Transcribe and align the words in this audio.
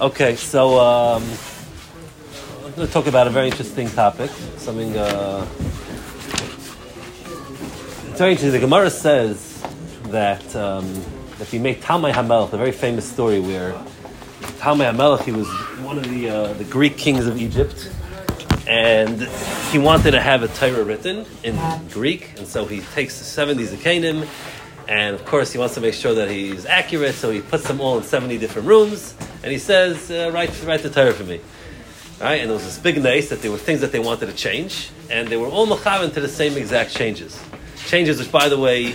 Okay, 0.00 0.34
so 0.34 0.80
um, 0.80 1.22
I'm 2.64 2.72
going 2.72 2.86
to 2.86 2.90
talk 2.90 3.06
about 3.06 3.26
a 3.26 3.30
very 3.30 3.48
interesting 3.48 3.86
topic. 3.86 4.30
Something. 4.56 4.96
Uh, 4.96 5.46
it's 8.08 8.18
very 8.18 8.30
interesting. 8.30 8.52
The 8.52 8.60
Gemara 8.60 8.88
says 8.88 9.62
that 10.04 10.56
um, 10.56 10.86
if 11.38 11.52
you 11.52 11.60
make 11.60 11.82
Talmai 11.82 12.14
Hamelech, 12.14 12.50
a 12.54 12.56
very 12.56 12.72
famous 12.72 13.06
story 13.06 13.40
where 13.40 13.72
Talmai 14.58 14.90
Hamelech, 14.90 15.22
he 15.24 15.32
was 15.32 15.46
one 15.84 15.98
of 15.98 16.08
the 16.08 16.30
uh, 16.30 16.52
the 16.54 16.64
Greek 16.64 16.96
kings 16.96 17.26
of 17.26 17.36
Egypt, 17.36 17.92
and 18.66 19.20
he 19.70 19.76
wanted 19.76 20.12
to 20.12 20.20
have 20.22 20.42
a 20.42 20.48
Torah 20.48 20.82
written 20.82 21.26
in 21.42 21.58
Greek, 21.90 22.38
and 22.38 22.46
so 22.46 22.64
he 22.64 22.80
takes 22.94 23.18
the 23.18 23.24
70 23.24 23.66
Zakanim, 23.66 24.26
and 24.88 25.14
of 25.14 25.26
course 25.26 25.52
he 25.52 25.58
wants 25.58 25.74
to 25.74 25.82
make 25.82 25.92
sure 25.92 26.14
that 26.14 26.30
he's 26.30 26.64
accurate, 26.64 27.16
so 27.16 27.30
he 27.30 27.42
puts 27.42 27.68
them 27.68 27.82
all 27.82 27.98
in 27.98 28.02
70 28.02 28.38
different 28.38 28.66
rooms, 28.66 29.14
and 29.42 29.52
he 29.52 29.58
says, 29.58 30.10
uh, 30.10 30.30
write, 30.32 30.50
write 30.64 30.82
the 30.82 30.90
Torah 30.90 31.12
for 31.12 31.24
me. 31.24 31.40
Right? 32.20 32.40
And 32.40 32.50
there 32.50 32.56
was 32.56 32.64
this 32.64 32.78
big 32.78 33.02
nice 33.02 33.30
that 33.30 33.40
there 33.40 33.50
were 33.50 33.58
things 33.58 33.80
that 33.80 33.92
they 33.92 33.98
wanted 33.98 34.26
to 34.26 34.34
change, 34.34 34.90
and 35.08 35.28
they 35.28 35.38
were 35.38 35.48
all 35.48 35.66
mechavan 35.66 36.12
to 36.12 36.20
the 36.20 36.28
same 36.28 36.58
exact 36.58 36.94
changes. 36.94 37.42
Changes 37.86 38.18
which, 38.18 38.30
by 38.30 38.50
the 38.50 38.58
way, 38.58 38.94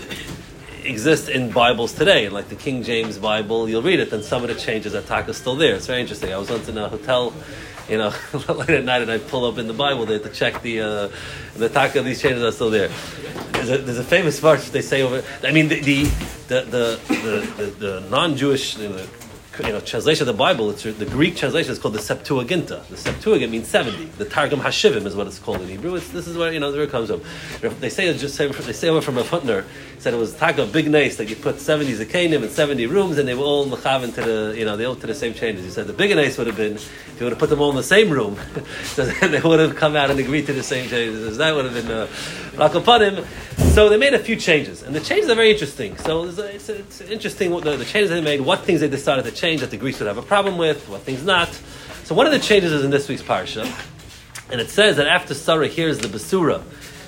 exist 0.83 1.29
in 1.29 1.49
Bibles 1.49 1.93
today. 1.93 2.29
Like 2.29 2.49
the 2.49 2.55
King 2.55 2.83
James 2.83 3.17
Bible, 3.17 3.67
you'll 3.67 3.81
read 3.81 3.99
it, 3.99 4.13
and 4.13 4.23
some 4.23 4.43
of 4.43 4.49
the 4.49 4.55
changes 4.55 4.93
are 4.93 5.01
taka 5.01 5.33
still 5.33 5.55
there. 5.55 5.75
It's 5.75 5.87
very 5.87 6.01
interesting. 6.01 6.31
I 6.31 6.37
was 6.37 6.51
once 6.51 6.67
in 6.67 6.77
a 6.77 6.87
hotel, 6.87 7.33
you 7.89 7.97
know, 7.97 8.13
late 8.49 8.69
at 8.69 8.83
night, 8.83 9.01
and 9.01 9.11
I 9.11 9.17
pull 9.17 9.45
up 9.45 9.57
in 9.57 9.67
the 9.67 9.73
Bible 9.73 10.05
there 10.05 10.19
to 10.19 10.29
check 10.29 10.61
the 10.61 10.81
uh, 10.81 11.09
the 11.55 11.69
taka. 11.69 12.03
These 12.03 12.21
changes 12.21 12.43
are 12.43 12.51
still 12.51 12.69
there. 12.69 12.89
There's 13.53 13.69
a, 13.71 13.77
there's 13.79 13.97
a 13.97 14.03
famous 14.03 14.39
verse 14.39 14.69
they 14.69 14.81
say 14.81 15.01
over. 15.01 15.23
I 15.43 15.51
mean, 15.51 15.67
the 15.67 15.79
the 15.79 16.03
the 16.47 16.61
the, 16.61 16.99
the, 17.07 17.53
the, 17.57 17.65
the 17.79 18.09
non-Jewish. 18.09 18.77
You 18.77 18.89
know, 18.89 19.05
you 19.59 19.71
know, 19.71 19.79
translation 19.79 20.27
of 20.27 20.35
the 20.35 20.37
Bible, 20.37 20.69
it's 20.69 20.83
the 20.83 21.05
Greek 21.05 21.35
translation 21.35 21.71
is 21.71 21.79
called 21.79 21.93
the 21.93 21.99
Septuaginta. 21.99 22.87
The 22.87 22.97
Septuagint 22.97 23.51
means 23.51 23.67
seventy. 23.67 24.05
The 24.05 24.25
Targum 24.25 24.59
Hashivim 24.59 25.05
is 25.05 25.15
what 25.15 25.27
it's 25.27 25.39
called 25.39 25.61
in 25.61 25.67
Hebrew. 25.67 25.95
It's, 25.95 26.09
this 26.09 26.27
is 26.27 26.37
where 26.37 26.51
you 26.51 26.59
know 26.59 26.71
where 26.71 26.83
it 26.83 26.89
comes 26.89 27.09
from. 27.09 27.21
They 27.79 27.89
say 27.89 28.07
it 28.07 28.17
just 28.17 28.37
they 28.37 28.73
say 28.73 28.89
over 28.89 29.01
from 29.01 29.17
a 29.17 29.23
Futner 29.23 29.65
said 29.99 30.13
it 30.13 30.17
was 30.17 30.35
taka 30.35 30.67
big 30.67 30.87
nice 30.89 31.15
that 31.17 31.29
you 31.29 31.35
put 31.35 31.59
seventy 31.59 31.93
zakanim 31.93 32.43
and 32.43 32.51
seventy 32.51 32.85
rooms 32.85 33.17
and 33.17 33.27
they 33.27 33.33
were 33.33 33.43
all 33.43 33.65
mechavan 33.65 34.13
to 34.13 34.21
the 34.21 34.55
you 34.55 34.63
know 34.63 34.77
they 34.77 34.85
all 34.85 34.95
to 34.95 35.07
the 35.07 35.15
same 35.15 35.33
changes. 35.33 35.65
He 35.65 35.71
said 35.71 35.87
the 35.87 35.93
big 35.93 36.15
nice 36.15 36.37
would 36.37 36.47
have 36.47 36.57
been 36.57 36.75
if 36.75 37.15
you 37.19 37.25
would 37.25 37.31
have 37.31 37.39
put 37.39 37.49
them 37.49 37.59
all 37.59 37.71
in 37.71 37.75
the 37.75 37.83
same 37.83 38.09
room, 38.09 38.37
so 38.83 39.05
they 39.05 39.41
would 39.41 39.59
have 39.59 39.75
come 39.75 39.95
out 39.95 40.11
and 40.11 40.19
agreed 40.19 40.45
to 40.45 40.53
the 40.53 40.63
same 40.63 40.87
changes. 40.89 41.37
That 41.37 41.55
would 41.55 41.65
have 41.65 41.73
been 41.73 41.91
uh. 41.91 42.07
So 42.55 43.89
they 43.89 43.97
made 43.97 44.13
a 44.13 44.19
few 44.19 44.37
changes, 44.37 44.83
and 44.83 44.95
the 44.95 45.01
changes 45.01 45.29
are 45.29 45.35
very 45.35 45.51
interesting. 45.51 45.97
So 45.97 46.25
it's, 46.25 46.39
it's, 46.39 46.69
it's 46.69 47.01
interesting 47.01 47.51
what 47.51 47.63
the, 47.63 47.75
the 47.75 47.85
changes 47.85 48.09
they 48.09 48.21
made, 48.21 48.39
what 48.41 48.61
things 48.61 48.79
they 48.79 48.87
decided 48.87 49.25
to 49.25 49.31
change 49.31 49.61
that 49.61 49.69
the 49.69 49.77
Greeks 49.77 49.99
would 49.99 50.07
have 50.07 50.17
a 50.17 50.21
problem 50.21 50.57
with, 50.57 50.87
what 50.87 51.01
things 51.01 51.23
not. 51.23 51.49
So 52.05 52.15
one 52.15 52.25
of 52.25 52.31
the 52.31 52.39
changes 52.39 52.71
is 52.71 52.85
in 52.85 52.91
this 52.91 53.09
week's 53.09 53.21
parsha, 53.21 53.65
and 54.49 54.61
it 54.61 54.69
says 54.69 54.95
that 54.95 55.07
after 55.07 55.33
Sarah 55.33 55.67
hears 55.67 55.97
the 55.97 56.07
basura, 56.07 56.63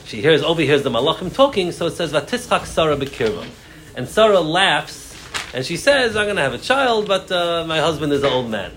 she 0.06 0.22
hears 0.22 0.44
overhears 0.44 0.84
the 0.84 0.90
malachim 0.90 1.34
talking. 1.34 1.72
So 1.72 1.86
it 1.86 1.92
says 1.92 2.12
vatischak 2.12 2.66
Sarah 2.66 2.98
bekirva, 2.98 3.48
and 3.96 4.08
Sarah 4.10 4.42
laughs, 4.42 5.16
and 5.54 5.66
she 5.66 5.78
says, 5.78 6.16
"I'm 6.18 6.26
going 6.26 6.36
to 6.36 6.42
have 6.42 6.54
a 6.54 6.58
child, 6.58 7.08
but 7.08 7.32
uh, 7.32 7.64
my 7.66 7.80
husband 7.80 8.12
is 8.12 8.24
an 8.24 8.32
old 8.32 8.50
man." 8.50 8.72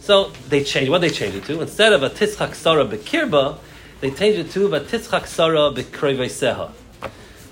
So 0.00 0.32
they 0.48 0.64
change 0.64 0.88
what 0.88 1.00
they 1.00 1.10
change 1.10 1.34
it 1.34 1.44
to. 1.44 1.60
Instead 1.60 1.92
of 1.92 2.02
a 2.02 2.10
vatischak 2.10 2.54
Sarah 2.54 2.86
bekirba, 2.86 3.58
they 4.00 4.10
change 4.10 4.38
it 4.38 4.50
to 4.52 4.68
vatischak 4.68 5.26
Sarah? 5.26 6.72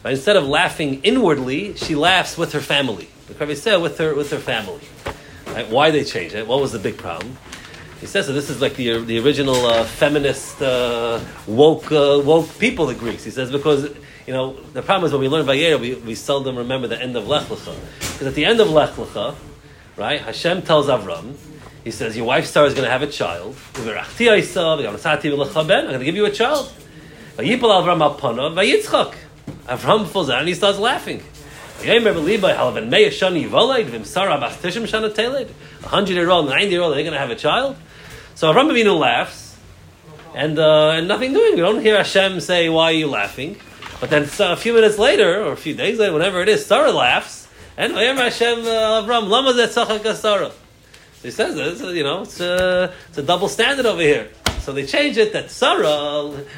Instead 0.05 0.37
of 0.37 0.47
laughing 0.47 1.01
inwardly, 1.03 1.75
she 1.77 1.95
laughs 1.95 2.39
with 2.39 2.53
her 2.53 2.61
family. 2.61 3.09
With 3.29 3.99
her 3.99 4.15
with 4.15 4.31
her 4.31 4.39
family. 4.39 4.81
Right? 5.49 5.69
Why 5.69 5.91
they 5.91 6.05
changed 6.05 6.35
it? 6.35 6.47
What 6.47 6.61
was 6.61 6.73
the 6.73 6.79
big 6.79 6.97
problem? 6.97 7.37
He 8.01 8.07
says 8.07 8.29
that 8.29 8.33
this 8.33 8.49
is 8.49 8.61
like 8.61 8.77
the, 8.77 9.01
the 9.01 9.19
original 9.19 9.67
uh, 9.67 9.85
feminist 9.85 10.63
uh, 10.63 11.21
woke 11.47 11.91
uh, 11.91 12.23
woke 12.25 12.59
people, 12.59 12.87
the 12.87 12.95
Greeks. 12.95 13.25
He 13.25 13.31
says 13.31 13.51
because 13.51 13.91
you 14.27 14.33
know 14.33 14.53
the 14.73 14.83
problem 14.83 15.07
is 15.07 15.13
when 15.13 15.21
we 15.21 15.29
learn 15.29 15.45
Vayera, 15.45 15.81
we, 15.81 15.95
we 15.97 16.15
seldom 16.15 16.57
remember 16.57 16.87
the 16.87 17.01
end 17.01 17.17
of 17.17 17.27
Lech 17.27 17.45
Lecha. 17.45 17.75
Because 17.99 18.29
at 18.29 18.35
the 18.35 18.45
end 18.45 18.61
of 18.61 18.71
Lech 18.71 18.91
Lecha, 18.91 19.35
right, 19.97 20.21
Hashem 20.21 20.63
tells 20.63 20.87
Avram, 20.87 21.35
he 21.89 21.93
says 21.93 22.15
your 22.15 22.27
wife 22.27 22.45
Sarah 22.45 22.67
is 22.67 22.75
going 22.75 22.85
to 22.85 22.91
have 22.91 23.01
a 23.01 23.07
child. 23.07 23.57
I'm 23.75 23.85
going 23.85 23.97
to 25.99 26.05
give 26.05 26.17
you 26.17 26.27
a 26.27 26.31
child. 26.31 26.71
Avram 27.39 28.07
falls 30.07 30.29
out 30.29 30.41
and 30.41 30.49
he 30.49 30.55
starts 30.55 30.79
laughing. 30.79 31.23
A 31.81 31.85
hundred 35.89 36.15
year 36.15 36.29
old, 36.29 36.51
ninety 36.51 36.73
year 36.73 36.83
old, 36.83 36.93
they're 36.93 37.03
going 37.03 37.13
to 37.13 37.19
have 37.19 37.31
a 37.31 37.37
child. 37.37 37.77
So 38.35 38.53
Avram 38.53 38.71
Avinu 38.71 38.99
laughs, 38.99 39.57
and 40.35 40.59
uh, 40.59 40.91
and 40.91 41.09
nothing 41.09 41.33
doing. 41.33 41.55
We 41.55 41.63
don't 41.63 41.81
hear 41.81 41.97
Hashem 41.97 42.41
say, 42.41 42.69
"Why 42.69 42.85
are 42.85 42.93
you 42.93 43.07
laughing?" 43.07 43.57
But 43.99 44.11
then 44.11 44.29
a 44.41 44.57
few 44.57 44.75
minutes 44.75 44.99
later, 44.99 45.43
or 45.43 45.53
a 45.53 45.57
few 45.57 45.73
days 45.75 45.99
later, 45.99 46.13
whenever 46.13 46.43
it 46.43 46.51
is, 46.51 46.67
Sarah 46.67 46.93
laughs, 46.93 47.49
and 47.79 47.95
Hashem 47.95 48.61
uh, 48.61 49.03
Avram 49.03 49.29
Lama 49.29 49.55
Sarah. 50.15 50.53
So 51.21 51.23
he 51.23 51.31
says, 51.33 51.57
this, 51.57 51.81
you 51.81 52.05
know, 52.05 52.23
it's 52.23 52.41
a, 52.41 52.93
it's 53.09 53.19
a 53.19 53.23
double 53.23 53.49
standard 53.49 53.87
over 53.87 54.01
here. 54.01 54.31
So 54.61 54.73
they 54.73 54.87
change 54.87 55.17
it 55.17 55.33
that 55.33 55.51
Sarah, 55.51 55.85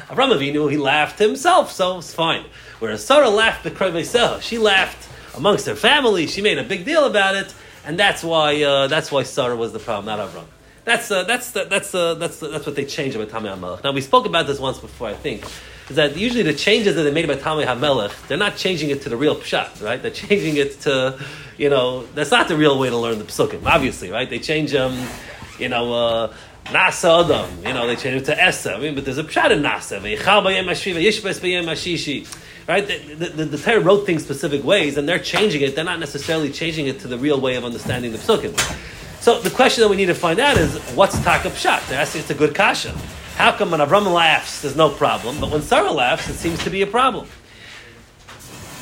Avram 0.07 0.37
Avinu, 0.37 0.69
he 0.69 0.77
laughed 0.77 1.17
himself, 1.17 1.71
so 1.71 1.97
it's 1.97 2.13
fine. 2.13 2.45
Whereas 2.79 3.03
Sarah 3.03 3.29
laughed 3.29 3.63
the 3.63 4.39
she 4.41 4.57
laughed 4.59 5.09
amongst 5.35 5.65
her 5.65 5.75
family. 5.75 6.27
She 6.27 6.41
made 6.41 6.59
a 6.59 6.63
big 6.63 6.85
deal 6.85 7.05
about 7.05 7.35
it, 7.35 7.53
and 7.85 7.97
that's 7.97 8.23
why 8.23 8.61
uh, 8.61 8.87
that's 8.87 9.11
why 9.11 9.23
Sarah 9.23 9.55
was 9.55 9.73
the 9.73 9.79
problem, 9.79 10.05
not 10.05 10.29
Avram. 10.29 10.45
That's 10.83 11.11
uh, 11.11 11.23
that's 11.23 11.51
the, 11.51 11.65
that's 11.65 11.93
uh, 11.93 12.15
that's 12.15 12.39
the, 12.39 12.47
that's 12.47 12.65
what 12.65 12.75
they 12.75 12.85
changed 12.85 13.15
about 13.15 13.29
Talmai 13.29 13.55
Hamelech. 13.55 13.83
Now 13.83 13.91
we 13.91 14.01
spoke 14.01 14.25
about 14.25 14.47
this 14.47 14.59
once 14.59 14.79
before, 14.79 15.09
I 15.09 15.13
think. 15.13 15.45
Is 15.89 15.97
that 15.97 16.17
usually 16.17 16.43
the 16.43 16.53
changes 16.53 16.95
that 16.95 17.03
they 17.03 17.11
made 17.11 17.25
about 17.25 17.39
Talmai 17.39 17.65
Hamelech, 17.65 18.27
they're 18.27 18.37
not 18.37 18.55
changing 18.55 18.89
it 18.89 19.01
to 19.03 19.09
the 19.09 19.17
real 19.17 19.35
pshat, 19.35 19.83
right? 19.83 20.01
They're 20.01 20.09
changing 20.09 20.55
it 20.57 20.79
to, 20.81 21.19
you 21.57 21.69
know, 21.69 22.05
that's 22.07 22.31
not 22.31 22.47
the 22.47 22.55
real 22.55 22.79
way 22.79 22.89
to 22.89 22.97
learn 22.97 23.19
the 23.19 23.25
psukim, 23.25 23.65
obviously, 23.65 24.09
right? 24.09 24.29
They 24.29 24.39
change 24.39 24.71
them, 24.71 24.93
um, 24.93 25.07
you 25.59 25.69
know. 25.69 25.93
Uh, 25.93 26.33
Nasa 26.65 27.25
Adam, 27.25 27.65
you 27.65 27.73
know, 27.73 27.87
they 27.87 27.95
change 27.95 28.21
it 28.21 28.25
to 28.25 28.39
Esa. 28.41 28.75
I 28.75 28.79
mean, 28.79 28.95
but 28.95 29.03
there's 29.03 29.17
a 29.17 29.23
pshat 29.23 29.51
in 29.51 29.61
Nasa. 29.63 29.99
Right? 32.67 32.87
The, 32.87 33.15
the, 33.15 33.25
the, 33.25 33.45
the 33.45 33.57
Torah 33.57 33.79
wrote 33.79 34.05
things 34.05 34.23
specific 34.23 34.63
ways, 34.63 34.95
and 34.95 35.09
they're 35.09 35.19
changing 35.19 35.61
it. 35.63 35.75
They're 35.75 35.83
not 35.83 35.99
necessarily 35.99 36.51
changing 36.51 36.87
it 36.87 36.99
to 36.99 37.07
the 37.07 37.17
real 37.17 37.41
way 37.41 37.55
of 37.55 37.65
understanding 37.65 38.11
the 38.11 38.19
psukim. 38.19 38.55
So 39.21 39.39
the 39.39 39.51
question 39.51 39.83
that 39.83 39.89
we 39.89 39.95
need 39.97 40.07
to 40.07 40.15
find 40.15 40.39
out 40.39 40.57
is, 40.57 40.75
what's 40.95 41.17
taka 41.23 41.49
pshat? 41.49 41.87
They're 41.87 42.01
asking, 42.01 42.21
it's 42.21 42.31
a 42.31 42.33
good 42.33 42.55
kasha. 42.55 42.91
How 43.35 43.51
come 43.51 43.69
when 43.69 43.79
Avram 43.79 44.11
laughs, 44.11 44.61
there's 44.63 44.75
no 44.75 44.89
problem, 44.89 45.39
but 45.39 45.51
when 45.51 45.61
Sarah 45.61 45.91
laughs, 45.91 46.27
it 46.27 46.33
seems 46.33 46.63
to 46.63 46.71
be 46.71 46.81
a 46.81 46.87
problem? 46.87 47.27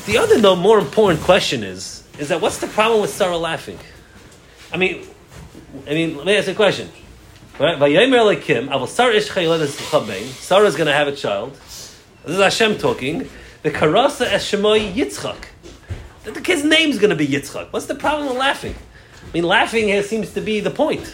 The 0.06 0.16
other, 0.16 0.40
though, 0.40 0.56
more 0.56 0.78
important 0.78 1.20
question 1.20 1.62
is, 1.62 2.04
is 2.18 2.28
that 2.28 2.40
what's 2.40 2.56
the 2.56 2.68
problem 2.68 3.02
with 3.02 3.10
Sarah 3.10 3.36
laughing? 3.36 3.78
I 4.72 4.78
mean, 4.78 5.06
I 5.86 5.90
mean, 5.90 6.16
let 6.16 6.24
me 6.24 6.36
ask 6.36 6.46
you 6.46 6.54
a 6.54 6.56
question. 6.56 6.88
Right? 7.58 7.78
Sarah 8.88 9.14
is 9.14 9.28
going 9.28 10.86
to 10.86 10.92
have 10.94 11.08
a 11.08 11.16
child. 11.16 11.52
This 11.52 11.92
is 12.24 12.38
Hashem 12.38 12.78
talking. 12.78 13.28
The 13.62 13.70
karasa 13.70 14.22
es 14.22 14.50
shemoy 14.50 14.90
Yitzchak. 14.94 15.44
The 16.24 16.40
kid's 16.40 16.64
name's 16.64 16.96
going 16.98 17.10
to 17.10 17.16
be 17.16 17.26
Yitzchak. 17.26 17.74
What's 17.74 17.84
the 17.86 17.94
problem 17.94 18.28
with 18.28 18.38
laughing? 18.38 18.74
I 19.28 19.32
mean, 19.32 19.44
laughing 19.44 19.88
here 19.88 20.02
seems 20.02 20.32
to 20.34 20.40
be 20.40 20.60
the 20.60 20.70
point. 20.70 21.12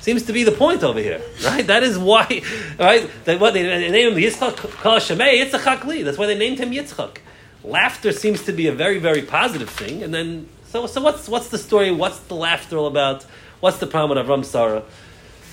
Seems 0.00 0.24
to 0.24 0.32
be 0.32 0.42
the 0.42 0.52
point 0.52 0.82
over 0.82 0.98
here, 0.98 1.20
right? 1.44 1.64
That 1.66 1.84
is 1.84 1.96
why, 1.96 2.42
right? 2.78 3.08
That 3.24 3.38
what 3.38 3.54
they, 3.54 3.62
they 3.62 3.90
named 3.90 4.16
him 4.16 4.22
Yitzchak 4.22 4.56
Kol 4.56 4.98
Shemei 4.98 5.44
Yitzchak 5.44 5.84
Li. 5.84 6.02
That's 6.02 6.18
why 6.18 6.26
they 6.26 6.36
named 6.36 6.58
him 6.58 6.72
Yitzchak. 6.72 7.18
Laughter 7.62 8.10
seems 8.10 8.42
to 8.44 8.52
be 8.52 8.66
a 8.66 8.72
very, 8.72 8.98
very 8.98 9.22
positive 9.22 9.70
thing. 9.70 10.02
And 10.02 10.12
then, 10.12 10.48
so, 10.66 10.88
so 10.88 11.00
what's 11.00 11.28
what's 11.28 11.50
the 11.50 11.58
story? 11.58 11.92
What's 11.92 12.18
the 12.20 12.34
laughter 12.34 12.78
all 12.78 12.88
about? 12.88 13.22
What's 13.60 13.78
the 13.78 13.86
problem 13.86 14.18
with 14.18 14.26
Avram 14.26 14.44
Sarah? 14.44 14.82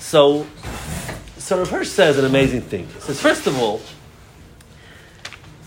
So, 0.00 0.46
so 1.38 1.58
Rav 1.58 1.70
Hirsch 1.70 1.88
says 1.88 2.18
an 2.18 2.24
amazing 2.24 2.62
thing. 2.62 2.88
He 2.88 3.00
says, 3.00 3.20
first 3.20 3.46
of 3.46 3.56
all, 3.56 3.80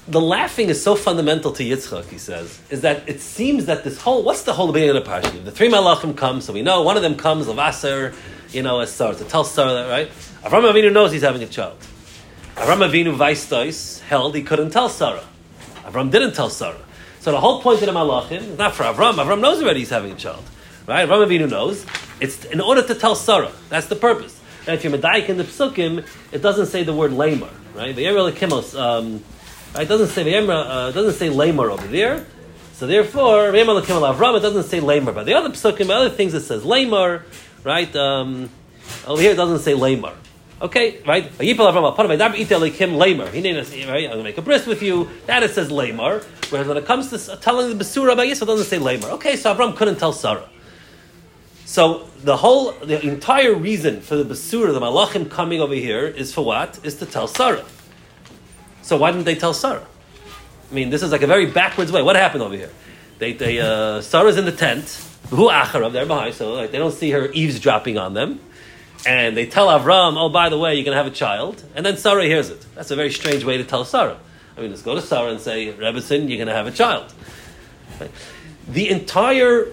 the 0.07 0.19
laughing 0.19 0.69
is 0.69 0.83
so 0.83 0.95
fundamental 0.95 1.51
to 1.53 1.63
Yitzchak, 1.63 2.05
he 2.09 2.17
says, 2.17 2.59
is 2.69 2.81
that 2.81 3.07
it 3.07 3.21
seems 3.21 3.65
that 3.67 3.83
this 3.83 4.01
whole, 4.01 4.23
what's 4.23 4.43
the 4.43 4.53
whole 4.53 4.71
beginning 4.71 4.97
of 4.97 5.03
the 5.03 5.09
parsha? 5.09 5.43
The 5.43 5.51
three 5.51 5.69
malachim 5.69 6.15
come, 6.17 6.41
so 6.41 6.51
we 6.51 6.61
know 6.61 6.81
one 6.81 6.97
of 6.97 7.03
them 7.03 7.15
comes, 7.15 7.47
Lavaser, 7.47 8.13
you 8.51 8.61
know, 8.61 8.81
as 8.81 8.91
Sarah, 8.91 9.15
to 9.15 9.23
tell 9.23 9.43
Sarah 9.43 9.73
that, 9.73 9.89
right? 9.89 10.09
Avram 10.43 10.69
Avinu 10.71 10.91
knows 10.91 11.11
he's 11.11 11.21
having 11.21 11.41
a 11.41 11.47
child. 11.47 11.77
Avram 12.55 12.87
Avinu 12.87 13.15
Vaistois 13.15 14.01
held 14.01 14.35
he 14.35 14.43
couldn't 14.43 14.71
tell 14.71 14.89
Sarah. 14.89 15.23
Avram 15.83 16.11
didn't 16.11 16.33
tell 16.33 16.49
Sarah. 16.49 16.81
So 17.21 17.31
the 17.31 17.39
whole 17.39 17.61
point 17.61 17.81
of 17.81 17.85
the 17.85 17.93
malachim 17.93 18.41
is 18.41 18.57
not 18.57 18.75
for 18.75 18.83
Avram. 18.83 19.13
Avram 19.13 19.39
knows 19.39 19.63
already 19.63 19.79
he's 19.79 19.89
having 19.89 20.11
a 20.11 20.15
child. 20.15 20.43
Right? 20.85 21.07
Avram 21.07 21.25
Avinu 21.25 21.49
knows. 21.49 21.85
It's 22.19 22.43
in 22.45 22.59
order 22.59 22.85
to 22.85 22.93
tell 22.93 23.15
Sarah. 23.15 23.51
That's 23.69 23.87
the 23.87 23.95
purpose. 23.95 24.39
And 24.67 24.75
if 24.75 24.83
you're 24.83 24.93
Medaik 24.93 25.29
in 25.29 25.37
the 25.37 25.43
Psukim, 25.45 26.05
it 26.31 26.41
doesn't 26.41 26.67
say 26.67 26.83
the 26.83 26.93
word 26.93 27.13
lamer. 27.13 27.49
Right? 27.73 27.95
The 27.95 28.03
Yerel 28.03 28.35
Kimos, 28.35 28.75
um, 28.75 29.23
it 29.81 29.87
doesn't 29.87 30.09
say 30.09 30.35
uh, 30.35 30.91
doesn't 30.91 31.13
say 31.13 31.29
lamer 31.29 31.69
over 31.69 31.87
there. 31.87 32.25
So 32.73 32.87
therefore, 32.87 33.51
Avram, 33.51 34.37
it 34.37 34.41
doesn't 34.41 34.63
say 34.63 34.79
lamer. 34.79 35.11
But 35.11 35.25
the 35.25 35.33
other 35.33 35.49
psukim, 35.49 35.89
other 35.89 36.09
things, 36.09 36.33
it 36.33 36.41
says 36.41 36.65
lamer, 36.65 37.23
right? 37.63 37.93
Um, 37.95 38.49
Over 39.07 39.21
here 39.21 39.31
it 39.31 39.35
doesn't 39.35 39.59
say 39.59 39.73
lamar. 39.73 40.13
Okay, 40.61 41.01
right? 41.05 41.29
Vayipal 41.37 41.71
Avram 41.73 41.95
Vaydaber 41.95 42.39
Ita 42.39 42.55
Elikim 42.55 42.97
lamar. 42.97 43.27
He 43.27 43.41
named 43.41 43.57
us, 43.57 43.71
right? 43.71 44.05
I'm 44.05 44.11
going 44.11 44.17
to 44.19 44.23
make 44.23 44.37
a 44.37 44.41
bris 44.41 44.65
with 44.65 44.81
you. 44.81 45.09
That 45.25 45.43
it 45.43 45.51
says 45.51 45.71
lamar. 45.71 46.21
Whereas 46.49 46.67
when 46.67 46.77
it 46.77 46.85
comes 46.85 47.09
to 47.09 47.35
telling 47.37 47.75
the 47.75 47.83
Basura 47.83 48.13
about 48.13 48.27
Yisrael, 48.27 48.43
it 48.43 48.45
doesn't 48.45 48.67
say 48.67 48.77
lamar. 48.77 49.11
Okay, 49.11 49.35
so 49.35 49.53
Avram 49.53 49.75
couldn't 49.75 49.97
tell 49.97 50.13
Sarah. 50.13 50.49
So 51.65 52.07
the 52.19 52.37
whole, 52.37 52.71
the 52.71 53.05
entire 53.05 53.53
reason 53.53 54.01
for 54.01 54.15
the 54.15 54.23
Basura, 54.23 54.71
the 54.73 54.79
Malachim 54.79 55.29
coming 55.29 55.59
over 55.59 55.73
here, 55.73 56.05
is 56.07 56.33
for 56.33 56.45
what? 56.45 56.79
Is 56.83 56.95
to 56.97 57.05
tell 57.05 57.27
Sarah. 57.27 57.65
So 58.83 58.97
why 58.97 59.11
didn't 59.11 59.25
they 59.25 59.35
tell 59.35 59.53
Sarah? 59.53 59.85
I 60.69 60.73
mean, 60.73 60.91
this 60.91 61.01
is 61.01 61.11
like 61.11 61.23
a 61.23 61.27
very 61.27 61.47
backwards 61.47 61.91
way. 61.91 62.01
What 62.01 62.15
happened 62.15 62.43
over 62.43 62.55
here? 62.55 62.71
They, 63.17 63.33
they, 63.33 63.59
uh, 63.59 64.01
Sarah's 64.01 64.37
in 64.37 64.45
the 64.45 64.51
tent. 64.51 65.03
Who 65.29 65.49
acharav? 65.49 65.93
They're 65.93 66.05
behind, 66.05 66.35
so 66.35 66.53
like, 66.53 66.71
they 66.71 66.77
don't 66.77 66.93
see 66.93 67.11
her 67.11 67.31
eavesdropping 67.31 67.97
on 67.97 68.13
them. 68.13 68.39
And 69.05 69.35
they 69.35 69.45
tell 69.45 69.67
Avram, 69.67 70.15
"Oh, 70.17 70.29
by 70.29 70.49
the 70.49 70.57
way, 70.57 70.75
you're 70.75 70.85
to 70.85 70.93
have 70.93 71.07
a 71.07 71.11
child." 71.11 71.61
And 71.75 71.85
then 71.85 71.97
Sarah 71.97 72.23
hears 72.23 72.49
it. 72.49 72.65
That's 72.75 72.91
a 72.91 72.95
very 72.95 73.11
strange 73.11 73.43
way 73.43 73.57
to 73.57 73.63
tell 73.63 73.83
Sarah. 73.83 74.17
I 74.57 74.61
mean, 74.61 74.69
let's 74.69 74.81
go 74.81 74.95
to 74.95 75.01
Sarah 75.01 75.29
and 75.29 75.41
say, 75.41 75.73
"Rebbetzin, 75.73 76.29
you're 76.29 76.37
going 76.37 76.47
to 76.47 76.53
have 76.53 76.67
a 76.67 76.71
child." 76.71 77.13
Right? 77.99 78.11
The 78.67 78.89
entire 78.89 79.67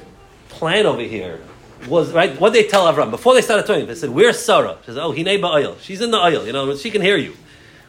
plan 0.48 0.84
over 0.86 1.02
here 1.02 1.40
was 1.86 2.12
right. 2.12 2.40
What 2.40 2.52
they 2.52 2.64
tell 2.64 2.92
Avram 2.92 3.10
before 3.10 3.34
they 3.34 3.42
started 3.42 3.66
talking, 3.66 3.86
they 3.86 3.94
said, 3.94 4.10
"Where's 4.10 4.38
Sarah?" 4.38 4.78
She 4.80 4.86
says, 4.86 4.98
"Oh, 4.98 5.12
hinei 5.12 5.40
ba'oil. 5.40 5.80
She's 5.80 6.00
in 6.00 6.10
the 6.10 6.18
oil. 6.18 6.44
You 6.44 6.52
know, 6.52 6.74
she 6.74 6.90
can 6.90 7.00
hear 7.00 7.16
you." 7.16 7.36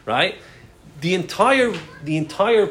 Right? 0.06 0.36
The 1.02 1.14
entire 1.14 1.74
the 2.04 2.16
entire 2.16 2.68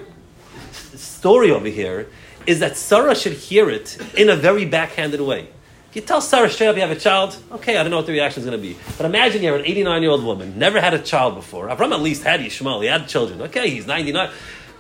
story 0.71 1.51
over 1.51 1.67
here 1.67 2.07
is 2.47 2.61
that 2.61 2.77
Sarah 2.77 3.13
should 3.13 3.33
hear 3.33 3.69
it 3.69 3.97
in 4.15 4.29
a 4.29 4.37
very 4.37 4.63
backhanded 4.65 5.19
way. 5.19 5.49
If 5.89 5.97
you 5.97 6.01
tell 6.01 6.21
Sarah 6.21 6.49
straight 6.49 6.67
up 6.67 6.75
you 6.77 6.81
have 6.81 6.91
a 6.91 6.95
child, 6.95 7.35
okay, 7.51 7.75
I 7.75 7.83
don't 7.83 7.91
know 7.91 7.97
what 7.97 8.05
the 8.05 8.13
reaction 8.13 8.39
is 8.39 8.45
going 8.47 8.57
to 8.57 8.65
be. 8.65 8.77
But 8.97 9.05
imagine 9.05 9.43
you're 9.43 9.57
an 9.57 9.65
89 9.65 10.01
year 10.01 10.11
old 10.11 10.23
woman, 10.23 10.57
never 10.57 10.79
had 10.79 10.93
a 10.93 10.99
child 10.99 11.35
before. 11.35 11.67
Avram 11.67 11.91
at 11.91 11.99
least 11.99 12.23
had 12.23 12.39
Yishmael, 12.39 12.81
he 12.81 12.87
had 12.87 13.09
children. 13.09 13.41
Okay, 13.41 13.69
he's 13.69 13.85
99. 13.85 14.31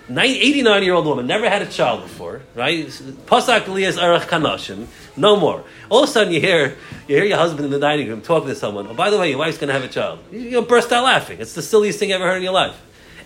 89 0.09 0.83
year 0.83 0.93
old 0.93 1.05
woman, 1.05 1.27
never 1.27 1.49
had 1.49 1.61
a 1.61 1.65
child 1.65 2.03
before, 2.03 2.41
right? 2.55 2.87
Pasak 2.87 3.67
Elias 3.67 3.97
Arach 3.97 4.21
Kanashim, 4.21 4.87
no 5.17 5.35
more. 5.35 5.65
All 5.89 6.03
of 6.03 6.09
a 6.09 6.11
sudden 6.11 6.31
you 6.31 6.39
hear, 6.39 6.77
you 7.07 7.17
hear 7.17 7.25
your 7.25 7.37
husband 7.37 7.65
in 7.65 7.71
the 7.71 7.79
dining 7.79 8.07
room 8.07 8.21
talking 8.21 8.47
to 8.47 8.55
someone, 8.55 8.87
oh, 8.87 8.93
by 8.93 9.09
the 9.09 9.17
way, 9.17 9.29
your 9.29 9.39
wife's 9.39 9.57
going 9.57 9.67
to 9.67 9.73
have 9.73 9.83
a 9.83 9.89
child. 9.89 10.19
You 10.31 10.61
burst 10.61 10.93
out 10.93 11.03
laughing. 11.03 11.39
It's 11.41 11.53
the 11.53 11.61
silliest 11.61 11.99
thing 11.99 12.09
you 12.09 12.15
ever 12.15 12.25
heard 12.25 12.37
in 12.37 12.43
your 12.43 12.53
life. 12.53 12.81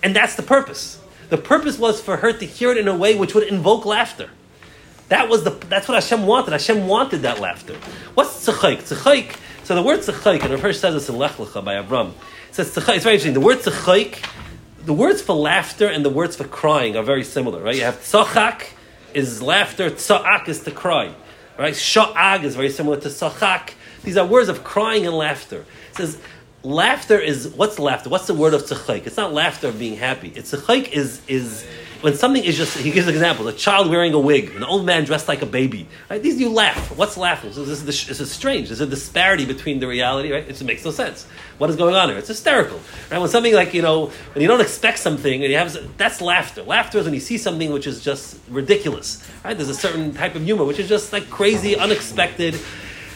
And 0.06 0.16
that's 0.16 0.36
the 0.36 0.44
purpose. 0.44 1.02
The 1.30 1.38
purpose 1.40 1.80
was 1.80 2.00
for 2.00 2.18
her 2.18 2.32
to 2.32 2.46
hear 2.46 2.70
it 2.70 2.78
in 2.78 2.88
a 2.88 2.96
way 2.96 3.16
which 3.16 3.34
would 3.34 3.48
invoke 3.48 3.86
laughter. 3.88 4.30
That 5.10 5.30
was 5.30 5.44
the, 5.44 5.50
that's 5.50 5.88
what 5.88 5.96
Hashem 5.96 6.28
wanted. 6.28 6.52
Hashem 6.52 6.86
wanted 6.86 7.24
that 7.24 7.40
laughter. 7.40 7.74
What's 8.14 8.46
tzechaik? 8.46 8.84
Tzechaik, 8.84 9.36
so 9.64 9.74
the 9.74 9.82
word 9.82 10.02
tzechaik, 10.02 10.44
and 10.44 10.54
the 10.54 10.60
first 10.60 10.80
says 10.80 10.94
this 10.94 11.10
in 11.10 11.18
Lech 11.18 11.32
Lecha 11.32 11.66
by 11.66 11.74
Avram. 11.74 12.12
It 12.50 12.54
says 12.54 12.76
tzechaik, 12.76 12.98
it's 12.98 13.04
very 13.04 13.16
interesting. 13.16 13.34
The 13.34 13.40
word 13.40 13.58
tzechaik, 13.58 14.24
the 14.84 14.94
words 14.94 15.24
for 15.24 15.36
laughter 15.36 15.88
and 15.88 16.06
the 16.06 16.12
words 16.12 16.36
for 16.36 16.44
crying 16.44 16.96
are 16.96 17.04
very 17.04 17.24
similar, 17.24 17.64
right? 17.64 17.76
You 17.76 17.86
have 17.86 17.96
tzachak 17.96 18.68
is 19.16 19.42
laughter, 19.42 19.90
tza'ak 19.90 20.48
is 20.48 20.60
to 20.66 20.72
cry, 20.72 21.16
right? 21.58 21.74
Sha'ag 21.74 22.44
is 22.44 22.56
very 22.56 22.70
similar 22.70 23.00
to 23.00 23.08
tzachak. 23.08 23.72
These 24.04 24.18
are 24.18 24.28
words 24.28 24.50
of 24.50 24.64
crying 24.64 25.08
and 25.08 25.16
laughter. 25.16 25.66
It 25.90 25.96
says, 25.98 26.22
laughter 26.66 27.20
is, 27.20 27.48
what's 27.50 27.80
laughter? 27.80 28.10
What's 28.10 28.28
the 28.28 28.34
word 28.34 28.54
of 28.54 28.64
tzechaik? 28.64 29.06
It's 29.06 29.18
not 29.18 29.34
laughter 29.34 29.68
of 29.68 29.80
being 29.80 29.96
happy. 29.96 30.34
It's 30.36 30.52
tzechaik 30.52 30.92
is, 30.92 31.22
is, 31.28 31.66
when 32.02 32.16
something 32.16 32.44
is 32.44 32.58
just, 32.58 32.78
he 32.78 32.92
gives 32.92 33.08
an 33.08 33.14
example, 33.14 33.48
a 33.48 33.54
child 33.54 33.90
wearing 33.90 34.14
a 34.14 34.20
wig, 34.20 34.56
an 34.56 34.64
old 34.64 34.86
man 34.86 35.06
dressed 35.06 35.28
like 35.28 35.42
a 35.42 35.46
baby. 35.46 35.88
Right? 36.10 36.22
These 36.22 36.40
you 36.40 36.50
laugh. 36.50 36.96
What's 36.98 37.18
laughing? 37.18 37.54
So 37.54 37.64
this, 37.64 37.80
is, 37.80 38.08
this 38.08 38.20
is 38.20 38.32
strange. 38.32 38.70
There's 38.70 38.82
a 38.82 38.88
disparity 38.88 39.46
between 39.46 39.80
the 39.80 39.88
reality, 39.88 40.32
right? 40.32 40.48
It 40.48 40.62
makes 40.64 40.84
no 40.84 40.92
sense. 40.92 41.26
What 41.58 41.70
is 41.70 41.76
going 41.76 41.96
on 41.96 42.10
here? 42.10 42.18
It's 42.18 42.28
hysterical. 42.28 42.80
Right? 43.12 43.20
When 43.20 43.30
something 43.30 43.54
like, 43.54 43.74
you 43.74 43.82
know, 43.82 44.08
when 44.34 44.42
you 44.42 44.48
don't 44.48 44.62
expect 44.62 45.00
something 45.00 45.44
and 45.44 45.52
you 45.52 45.58
have, 45.58 45.98
that's 45.98 46.20
laughter. 46.20 46.64
Laughter 46.64 46.98
is 46.98 47.06
when 47.06 47.14
you 47.14 47.20
see 47.20 47.38
something 47.38 47.72
which 47.72 47.88
is 47.88 48.04
just 48.04 48.40
ridiculous. 48.50 49.26
Right? 49.44 49.56
There's 49.56 49.70
a 49.70 49.76
certain 49.76 50.14
type 50.14 50.36
of 50.36 50.44
humor 50.44 50.66
which 50.66 50.80
is 50.80 50.90
just 50.90 51.14
like 51.14 51.30
crazy, 51.30 51.78
unexpected. 51.78 52.60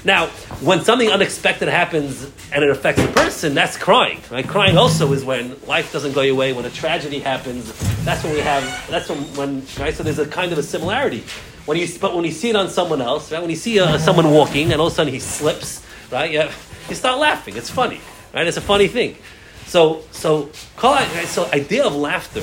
Now, 0.06 0.28
when 0.62 0.84
something 0.84 1.10
unexpected 1.10 1.68
happens 1.68 2.32
and 2.54 2.64
it 2.64 2.70
affects 2.70 3.02
the 3.02 3.10
person, 3.10 3.54
that's 3.54 3.78
crying. 3.78 4.22
Right? 4.32 4.48
Crying 4.48 4.78
also 4.78 5.12
is 5.12 5.26
when 5.26 5.60
life 5.68 5.92
doesn't 5.92 6.14
go 6.14 6.22
your 6.22 6.36
way, 6.36 6.54
when 6.54 6.66
a 6.66 6.70
tragedy 6.70 7.20
happens. 7.20 7.74
That's 8.06 8.24
when 8.24 8.34
we 8.34 8.40
have. 8.40 8.64
That's 8.90 9.10
when, 9.10 9.20
when 9.36 9.66
right. 9.78 9.94
So 9.94 10.04
there's 10.04 10.20
a 10.20 10.28
kind 10.28 10.52
of 10.54 10.58
a 10.58 10.64
similarity. 10.64 11.24
When 11.66 11.78
you 11.78 11.88
but 12.00 12.16
when 12.16 12.24
you 12.24 12.32
see 12.32 12.50
it 12.50 12.56
on 12.56 12.70
someone 12.70 13.02
else, 13.02 13.32
right? 13.32 13.42
When 13.42 13.50
you 13.50 13.56
see 13.58 13.80
uh, 13.80 13.98
someone 13.98 14.32
walking 14.32 14.72
and 14.72 14.80
all 14.80 14.88
of 14.88 14.94
a 14.94 14.96
sudden 14.96 15.14
he 15.14 15.20
slips, 15.20 15.86
right? 16.12 16.32
Yeah, 16.32 16.52
you 16.88 16.96
start 16.96 17.20
laughing. 17.20 17.58
It's 17.58 17.70
funny, 17.70 18.00
right? 18.34 18.48
It's 18.48 18.58
a 18.58 18.62
funny 18.62 18.88
thing. 18.88 19.18
So 19.66 20.04
so 20.12 20.50
so 20.52 21.50
idea 21.52 21.86
of 21.86 21.96
laughter. 21.96 22.42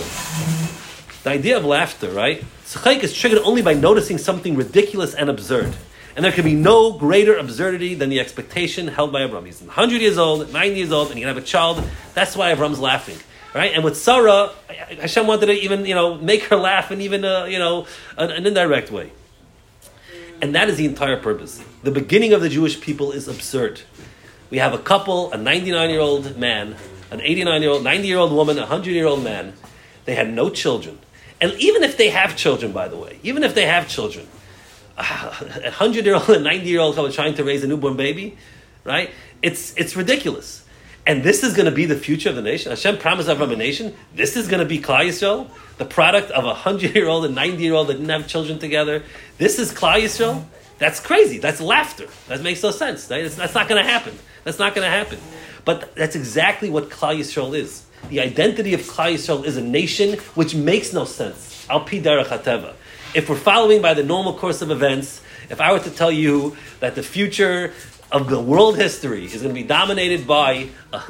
The 1.25 1.31
idea 1.31 1.57
of 1.57 1.65
laughter, 1.65 2.11
right? 2.11 2.45
Tzachik 2.67 3.03
is 3.03 3.13
triggered 3.13 3.41
only 3.41 3.63
by 3.63 3.75
noticing 3.75 4.19
something 4.19 4.57
ridiculous 4.57 5.15
and 5.15 5.29
absurd. 5.31 5.75
And 6.17 6.25
there 6.25 6.33
can 6.33 6.45
be 6.45 6.55
no 6.55 6.93
greater 6.93 7.37
absurdity 7.37 7.95
than 7.95 8.09
the 8.09 8.21
expectation 8.21 8.89
held 8.89 9.13
by 9.13 9.21
Avram. 9.21 9.45
He's 9.45 9.61
100 9.61 10.01
years 10.01 10.17
old, 10.17 10.51
90 10.51 10.77
years 10.77 10.91
old, 10.91 11.09
and 11.09 11.17
he 11.19 11.21
can 11.21 11.29
have 11.29 11.37
a 11.37 11.47
child. 11.47 11.85
That's 12.15 12.35
why 12.35 12.55
Avram's 12.55 12.81
laughing. 12.81 13.19
Right? 13.55 13.73
And 13.75 13.85
with 13.85 13.99
Sarah, 13.99 14.51
Hashem 15.01 15.27
wanted 15.27 15.47
to 15.47 15.53
even, 15.53 15.85
you 15.85 15.95
know, 15.95 16.15
make 16.15 16.45
her 16.45 16.57
laugh 16.57 16.91
in 16.91 17.03
even, 17.03 17.25
a, 17.25 17.49
you 17.49 17.59
know, 17.59 17.87
an, 18.17 18.31
an 18.31 18.47
indirect 18.47 18.91
way. 18.91 19.13
And 20.41 20.55
that 20.55 20.69
is 20.69 20.77
the 20.77 20.87
entire 20.87 21.19
purpose. 21.19 21.63
The 21.83 21.91
beginning 21.91 22.33
of 22.33 22.41
the 22.41 22.49
Jewish 22.49 22.81
people 22.81 23.13
is 23.13 23.29
absurd. 23.29 23.83
We 24.51 24.59
have 24.59 24.73
a 24.73 24.79
couple, 24.79 25.33
a 25.33 25.37
99 25.37 25.91
year 25.91 26.01
old 26.01 26.37
man, 26.39 26.77
an 27.11 27.21
89 27.21 27.63
year 27.63 27.71
old, 27.71 27.85
90 27.85 28.09
year 28.09 28.19
old 28.19 28.33
woman, 28.33 28.57
a 28.57 28.63
100 28.63 28.91
year 28.91 29.07
old 29.07 29.23
man. 29.23 29.55
They 30.07 30.15
had 30.15 30.33
no 30.33 30.51
children. 30.51 30.99
And 31.41 31.53
even 31.55 31.83
if 31.83 31.97
they 31.97 32.11
have 32.11 32.37
children, 32.37 32.73
by 32.73 32.89
the 32.89 32.97
way, 32.97 33.19
even 33.23 33.43
if 33.43 33.55
they 33.55 33.67
have 33.67 33.89
children, 33.89 34.27
a 34.97 35.71
hundred 35.71 36.05
year 36.07 36.15
old 36.15 36.31
and 36.31 36.45
ninety 36.45 36.69
year 36.69 36.81
old 36.81 37.13
trying 37.13 37.35
to 37.35 37.45
raise 37.45 37.63
a 37.65 37.67
newborn 37.67 37.97
baby, 37.97 38.37
right? 38.85 39.11
It's 39.43 39.75
it's 39.77 39.97
ridiculous. 39.97 40.65
And 41.07 41.23
this 41.23 41.45
is 41.45 41.55
going 41.55 41.67
to 41.67 41.73
be 41.73 41.85
the 41.85 41.95
future 41.95 42.31
of 42.31 42.35
the 42.35 42.43
nation. 42.43 42.71
Hashem 42.71 42.99
promised 42.99 43.29
Avram 43.29 43.53
a 43.53 43.57
nation. 43.57 43.95
This 44.15 44.37
is 44.37 44.49
going 44.49 44.59
to 44.59 44.67
be 44.67 44.81
Klal 44.81 45.07
Yisrael, 45.07 45.49
the 45.79 45.85
product 45.85 46.33
of 46.33 46.45
a 46.45 46.55
hundred-year-old 46.55 47.25
and 47.25 47.35
ninety-year-old 47.35 47.87
that 47.89 47.95
didn't 47.95 48.09
have 48.09 48.27
children 48.27 48.59
together. 48.59 49.05
This 49.39 49.61
is 49.61 49.73
Klal 49.73 50.03
Yisrael. 50.03 50.45
That's 50.79 50.99
crazy. 50.99 51.39
That's 51.39 51.61
laughter. 51.61 52.09
That 52.29 52.43
makes 52.43 52.63
no 52.63 52.71
sense. 52.71 53.07
That's, 53.07 53.37
that's 53.37 53.55
not 53.55 53.69
going 53.69 53.83
to 53.83 53.89
happen. 53.89 54.19
That's 54.45 54.59
not 54.59 54.75
going 54.75 54.85
to 54.85 54.91
happen. 54.91 55.19
But 55.65 55.95
that's 55.95 56.17
exactly 56.17 56.71
what 56.71 56.91
Klal 56.91 57.17
Yisrael 57.19 57.57
is. 57.57 57.85
The 58.09 58.21
identity 58.21 58.75
of 58.75 58.81
Klal 58.81 59.15
Yisrael 59.15 59.45
is 59.45 59.57
a 59.57 59.63
nation 59.63 60.19
which 60.35 60.55
makes 60.55 60.93
no 60.93 61.05
sense. 61.05 61.67
Al 61.71 61.81
pi 61.81 62.01
derech 62.01 62.31
if 63.17 63.31
we're 63.31 63.37
following 63.37 63.81
by 63.81 63.95
the 63.95 64.03
normal 64.03 64.35
course 64.35 64.61
of 64.61 64.71
events, 64.71 65.23
if 65.49 65.59
I 65.59 65.73
were 65.73 65.81
to 65.81 65.91
tell 65.91 66.13
you 66.13 66.55
that 66.81 66.95
the 66.97 67.03
future 67.03 67.73
of 68.13 68.29
the 68.29 68.39
world 68.39 68.77
history 68.77 69.25
is 69.25 69.41
going 69.41 69.49
to 69.49 69.55
be 69.55 69.67
dominated 69.67 70.27
by 70.27 70.69
uh, 70.93 71.03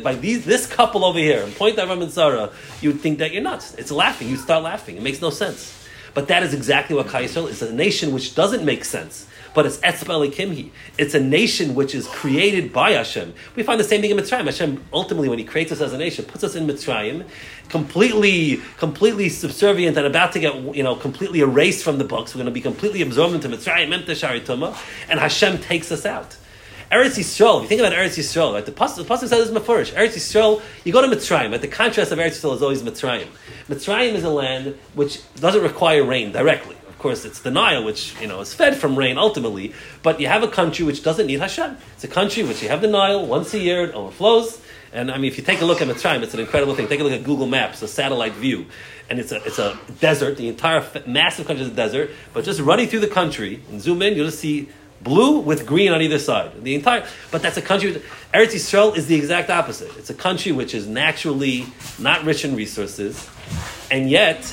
by 0.02 0.16
these 0.16 0.44
this 0.44 0.66
couple 0.66 1.04
over 1.04 1.18
here, 1.18 1.46
point 1.56 1.76
Avram 1.76 2.02
and 2.02 2.10
Sarah, 2.10 2.50
you 2.80 2.90
would 2.90 3.00
think 3.00 3.20
that 3.20 3.32
you're 3.32 3.42
nuts. 3.42 3.72
It's 3.76 3.92
laughing. 3.92 4.28
You 4.28 4.36
start 4.36 4.64
laughing. 4.64 4.96
It 4.96 5.02
makes 5.02 5.22
no 5.22 5.30
sense. 5.30 5.86
But 6.14 6.28
that 6.28 6.42
is 6.42 6.54
exactly 6.54 6.96
what 6.96 7.08
Klal 7.08 7.24
Yisrael 7.24 7.50
is. 7.50 7.60
A 7.60 7.72
nation 7.72 8.12
which 8.12 8.34
doesn't 8.34 8.64
make 8.64 8.84
sense 8.84 9.26
but 9.54 9.64
it's 9.64 9.78
Etzba 9.78 10.30
Kimhi. 10.32 10.70
It's 10.98 11.14
a 11.14 11.20
nation 11.20 11.74
which 11.74 11.94
is 11.94 12.06
created 12.08 12.72
by 12.72 12.90
Hashem. 12.90 13.32
We 13.54 13.62
find 13.62 13.80
the 13.80 13.84
same 13.84 14.00
thing 14.00 14.10
in 14.10 14.16
Mitzrayim. 14.16 14.44
Hashem 14.44 14.84
ultimately, 14.92 15.28
when 15.28 15.38
He 15.38 15.44
creates 15.44 15.72
us 15.72 15.80
as 15.80 15.92
a 15.92 15.98
nation, 15.98 16.24
puts 16.24 16.44
us 16.44 16.56
in 16.56 16.66
Mitzrayim, 16.66 17.24
completely, 17.68 18.60
completely 18.76 19.28
subservient 19.28 19.96
and 19.96 20.06
about 20.06 20.32
to 20.32 20.40
get, 20.40 20.54
you 20.74 20.82
know, 20.82 20.96
completely 20.96 21.40
erased 21.40 21.84
from 21.84 21.98
the 21.98 22.04
books. 22.04 22.34
We're 22.34 22.40
going 22.40 22.46
to 22.46 22.52
be 22.52 22.60
completely 22.60 23.00
absorbed 23.00 23.34
into 23.34 23.48
Mitzrayim, 23.48 24.74
and 25.08 25.20
Hashem 25.20 25.58
takes 25.58 25.92
us 25.92 26.04
out. 26.04 26.36
Eretz 26.92 27.18
Yisrael, 27.18 27.62
you 27.62 27.68
think 27.68 27.80
about 27.80 27.92
Eretz 27.92 28.18
Yisrael, 28.18 28.52
right, 28.52 28.64
the 28.64 28.72
Pasuk, 28.72 29.06
says 29.18 29.30
this 29.30 29.50
Mefurish. 29.50 29.92
Eretz 29.94 30.14
Yisrael, 30.14 30.62
you 30.84 30.92
go 30.92 31.00
to 31.00 31.08
Mitzrayim, 31.08 31.50
right, 31.50 31.60
the 31.60 31.68
contrast 31.68 32.12
of 32.12 32.18
Eretz 32.18 32.40
Yisrael 32.40 32.54
is 32.54 32.62
always 32.62 32.82
Mitzrayim. 32.82 33.26
Mitzrayim 33.68 34.14
is 34.14 34.24
a 34.24 34.30
land 34.30 34.78
which 34.94 35.20
doesn't 35.36 35.62
require 35.62 36.04
rain 36.04 36.32
directly 36.32 36.76
Of 36.88 36.98
course, 36.98 37.24
it's 37.24 37.40
the 37.40 37.50
Nile, 37.50 37.84
which 37.84 38.14
you 38.20 38.26
know 38.26 38.40
is 38.40 38.52
fed 38.52 38.76
from 38.76 38.96
rain 38.96 39.18
ultimately. 39.18 39.72
But 40.02 40.20
you 40.20 40.28
have 40.28 40.42
a 40.42 40.48
country 40.48 40.84
which 40.84 41.02
doesn't 41.02 41.26
need 41.26 41.40
Hashem. 41.40 41.76
It's 41.94 42.04
a 42.04 42.08
country 42.08 42.42
which 42.42 42.62
you 42.62 42.68
have 42.68 42.82
the 42.82 42.88
Nile 42.88 43.26
once 43.26 43.54
a 43.54 43.58
year, 43.58 43.84
it 43.84 43.94
overflows. 43.94 44.60
And 44.92 45.10
I 45.10 45.16
mean, 45.16 45.24
if 45.24 45.36
you 45.36 45.42
take 45.42 45.60
a 45.60 45.64
look 45.64 45.82
at 45.82 45.88
Mitzrayim, 45.88 46.22
it's 46.22 46.34
an 46.34 46.40
incredible 46.40 46.74
thing. 46.74 46.86
Take 46.86 47.00
a 47.00 47.02
look 47.02 47.12
at 47.12 47.24
Google 47.24 47.46
Maps, 47.46 47.82
a 47.82 47.88
satellite 47.88 48.34
view, 48.34 48.66
and 49.10 49.18
it's 49.18 49.32
a 49.32 49.42
it's 49.44 49.58
a 49.58 49.78
desert. 50.00 50.36
The 50.36 50.48
entire 50.48 50.86
massive 51.06 51.46
country 51.46 51.64
is 51.64 51.72
a 51.72 51.74
desert. 51.74 52.10
But 52.32 52.44
just 52.44 52.60
running 52.60 52.86
through 52.88 53.00
the 53.00 53.08
country 53.08 53.60
and 53.70 53.80
zoom 53.80 54.02
in, 54.02 54.14
you'll 54.14 54.26
just 54.26 54.38
see 54.38 54.68
blue 55.02 55.40
with 55.40 55.66
green 55.66 55.92
on 55.92 56.02
either 56.02 56.18
side. 56.18 56.62
The 56.62 56.74
entire, 56.74 57.06
but 57.30 57.42
that's 57.42 57.56
a 57.56 57.62
country. 57.62 57.92
Eretz 58.32 58.54
Yisrael 58.54 58.96
is 58.96 59.06
the 59.06 59.14
exact 59.14 59.50
opposite. 59.50 59.96
It's 59.96 60.10
a 60.10 60.14
country 60.14 60.52
which 60.52 60.74
is 60.74 60.86
naturally 60.86 61.66
not 61.98 62.24
rich 62.24 62.44
in 62.44 62.56
resources, 62.56 63.28
and 63.90 64.10
yet 64.10 64.52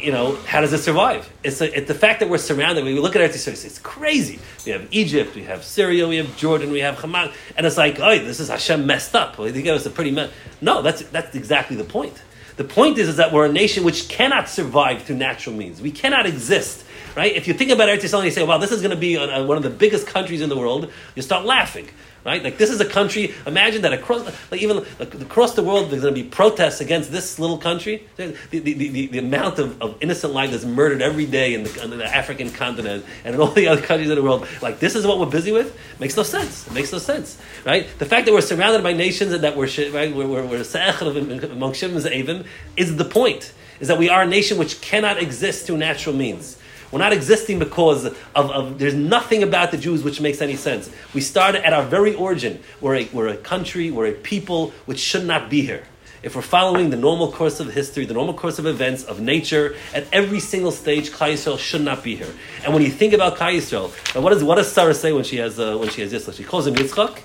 you 0.00 0.12
know, 0.12 0.36
how 0.46 0.60
does 0.60 0.72
it 0.72 0.78
survive? 0.78 1.30
It's, 1.42 1.60
a, 1.60 1.76
it's 1.76 1.88
the 1.88 1.94
fact 1.94 2.20
that 2.20 2.28
we're 2.28 2.38
surrounded. 2.38 2.84
When 2.84 2.94
we 2.94 3.00
look 3.00 3.16
at 3.16 3.22
Eretz 3.22 3.34
Yisrael, 3.34 3.64
it's 3.64 3.78
crazy. 3.78 4.38
We 4.64 4.72
have 4.72 4.86
Egypt, 4.90 5.34
we 5.34 5.44
have 5.44 5.64
Syria, 5.64 6.06
we 6.06 6.16
have 6.16 6.36
Jordan, 6.36 6.70
we 6.70 6.80
have 6.80 6.96
Hamas, 6.96 7.32
and 7.56 7.66
it's 7.66 7.76
like, 7.76 7.98
oh, 7.98 8.18
this 8.18 8.40
is 8.40 8.48
Hashem 8.48 8.86
messed 8.86 9.14
up. 9.14 9.38
Well, 9.38 9.50
they 9.50 9.62
give 9.62 9.74
us 9.74 9.86
a 9.86 9.90
pretty 9.90 10.10
mess. 10.10 10.30
No, 10.60 10.82
that's 10.82 11.02
that's 11.04 11.34
exactly 11.34 11.76
the 11.76 11.84
point. 11.84 12.20
The 12.56 12.64
point 12.64 12.98
is, 12.98 13.08
is 13.08 13.16
that 13.16 13.32
we're 13.32 13.46
a 13.46 13.52
nation 13.52 13.84
which 13.84 14.08
cannot 14.08 14.48
survive 14.48 15.02
through 15.02 15.16
natural 15.16 15.54
means. 15.54 15.80
We 15.80 15.90
cannot 15.90 16.26
exist 16.26 16.84
right? 17.16 17.34
If 17.34 17.48
you 17.48 17.54
think 17.54 17.70
about 17.70 17.88
Eretz 17.88 18.02
Yisrael 18.02 18.18
and 18.18 18.26
you 18.26 18.30
say, 18.30 18.44
"Wow, 18.44 18.58
this 18.58 18.70
is 18.70 18.82
going 18.82 18.90
to 18.90 18.96
be 18.96 19.16
uh, 19.16 19.40
uh, 19.40 19.46
one 19.46 19.56
of 19.56 19.62
the 19.62 19.70
biggest 19.70 20.06
countries 20.06 20.42
in 20.42 20.48
the 20.48 20.56
world," 20.56 20.92
you 21.14 21.22
start 21.22 21.44
laughing 21.44 21.88
right? 22.26 22.42
Like 22.42 22.58
this 22.58 22.70
is 22.70 22.80
a 22.80 22.84
country. 22.84 23.32
Imagine 23.46 23.82
that 23.82 23.92
across, 23.92 24.26
like 24.50 24.60
even 24.60 24.84
across 25.00 25.54
the 25.54 25.62
world, 25.62 25.90
there's 25.90 26.02
going 26.02 26.14
to 26.14 26.22
be 26.22 26.28
protests 26.28 26.80
against 26.80 27.12
this 27.12 27.38
little 27.38 27.56
country. 27.56 28.06
The, 28.16 28.36
the, 28.50 28.58
the, 28.58 29.06
the 29.06 29.18
amount 29.18 29.60
of, 29.60 29.80
of, 29.80 29.96
innocent 30.00 30.32
life 30.34 30.50
that's 30.50 30.64
murdered 30.64 31.00
every 31.00 31.24
day 31.24 31.54
in 31.54 31.62
the, 31.62 31.84
in 31.84 31.90
the, 31.90 32.04
African 32.04 32.50
continent 32.50 33.04
and 33.24 33.34
in 33.34 33.40
all 33.40 33.48
the 33.48 33.68
other 33.68 33.80
countries 33.80 34.10
in 34.10 34.16
the 34.16 34.22
world. 34.22 34.46
Like 34.60 34.80
this 34.80 34.96
is 34.96 35.06
what 35.06 35.18
we're 35.18 35.26
busy 35.26 35.52
with. 35.52 35.78
Makes 36.00 36.16
no 36.16 36.24
sense. 36.24 36.66
It 36.66 36.72
makes 36.72 36.92
no 36.92 36.98
sense, 36.98 37.40
right? 37.64 37.86
The 37.98 38.06
fact 38.06 38.26
that 38.26 38.32
we're 38.32 38.40
surrounded 38.40 38.82
by 38.82 38.92
nations 38.92 39.32
and 39.32 39.44
that 39.44 39.56
we're 39.56 39.68
right, 39.92 40.14
we're 40.14 40.26
we're, 40.26 40.42
among 40.42 41.72
Shivim 41.72 42.46
is 42.76 42.96
the 42.96 43.04
point. 43.04 43.52
Is 43.78 43.88
that 43.88 43.98
we 43.98 44.08
are 44.08 44.22
a 44.22 44.26
nation 44.26 44.58
which 44.58 44.80
cannot 44.80 45.22
exist 45.22 45.66
through 45.66 45.76
natural 45.76 46.16
means. 46.16 46.58
We're 46.90 47.00
not 47.00 47.12
existing 47.12 47.58
because 47.58 48.04
of, 48.04 48.16
of, 48.34 48.78
there's 48.78 48.94
nothing 48.94 49.42
about 49.42 49.70
the 49.70 49.76
Jews 49.76 50.02
which 50.02 50.20
makes 50.20 50.40
any 50.40 50.56
sense. 50.56 50.90
We 51.14 51.20
started 51.20 51.66
at 51.66 51.72
our 51.72 51.82
very 51.82 52.14
origin. 52.14 52.62
We're 52.80 52.96
a, 52.96 53.08
we're 53.12 53.28
a 53.28 53.36
country, 53.36 53.90
we're 53.90 54.06
a 54.06 54.12
people 54.12 54.70
which 54.86 54.98
should 54.98 55.24
not 55.24 55.50
be 55.50 55.62
here. 55.62 55.84
If 56.22 56.34
we're 56.34 56.42
following 56.42 56.90
the 56.90 56.96
normal 56.96 57.30
course 57.30 57.60
of 57.60 57.72
history, 57.72 58.04
the 58.04 58.14
normal 58.14 58.34
course 58.34 58.58
of 58.58 58.66
events, 58.66 59.04
of 59.04 59.20
nature, 59.20 59.76
at 59.94 60.06
every 60.12 60.40
single 60.40 60.72
stage, 60.72 61.10
Klal 61.10 61.34
Yisrael 61.34 61.58
should 61.58 61.82
not 61.82 62.02
be 62.02 62.16
here. 62.16 62.32
And 62.64 62.72
when 62.72 62.82
you 62.82 62.90
think 62.90 63.12
about 63.12 63.36
Klal 63.36 63.56
Yisrael, 63.56 64.20
what 64.20 64.30
does, 64.30 64.42
what 64.42 64.56
does 64.56 64.72
Sarah 64.72 64.94
say 64.94 65.12
when 65.12 65.24
she 65.24 65.36
has, 65.36 65.60
uh, 65.60 65.76
when 65.76 65.88
she 65.88 66.00
has 66.00 66.12
Yitzchak? 66.12 66.34
She 66.34 66.44
calls 66.44 66.66
him 66.66 66.74
Yitzchak. 66.74 67.20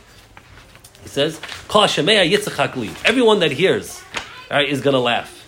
He 1.01 1.09
says, 1.09 1.39
Kol 1.67 1.87
Yitzchak 1.87 3.05
Everyone 3.05 3.39
that 3.39 3.51
hears 3.51 4.03
right, 4.51 4.69
is 4.69 4.81
going 4.81 4.93
to 4.93 4.99
laugh. 4.99 5.47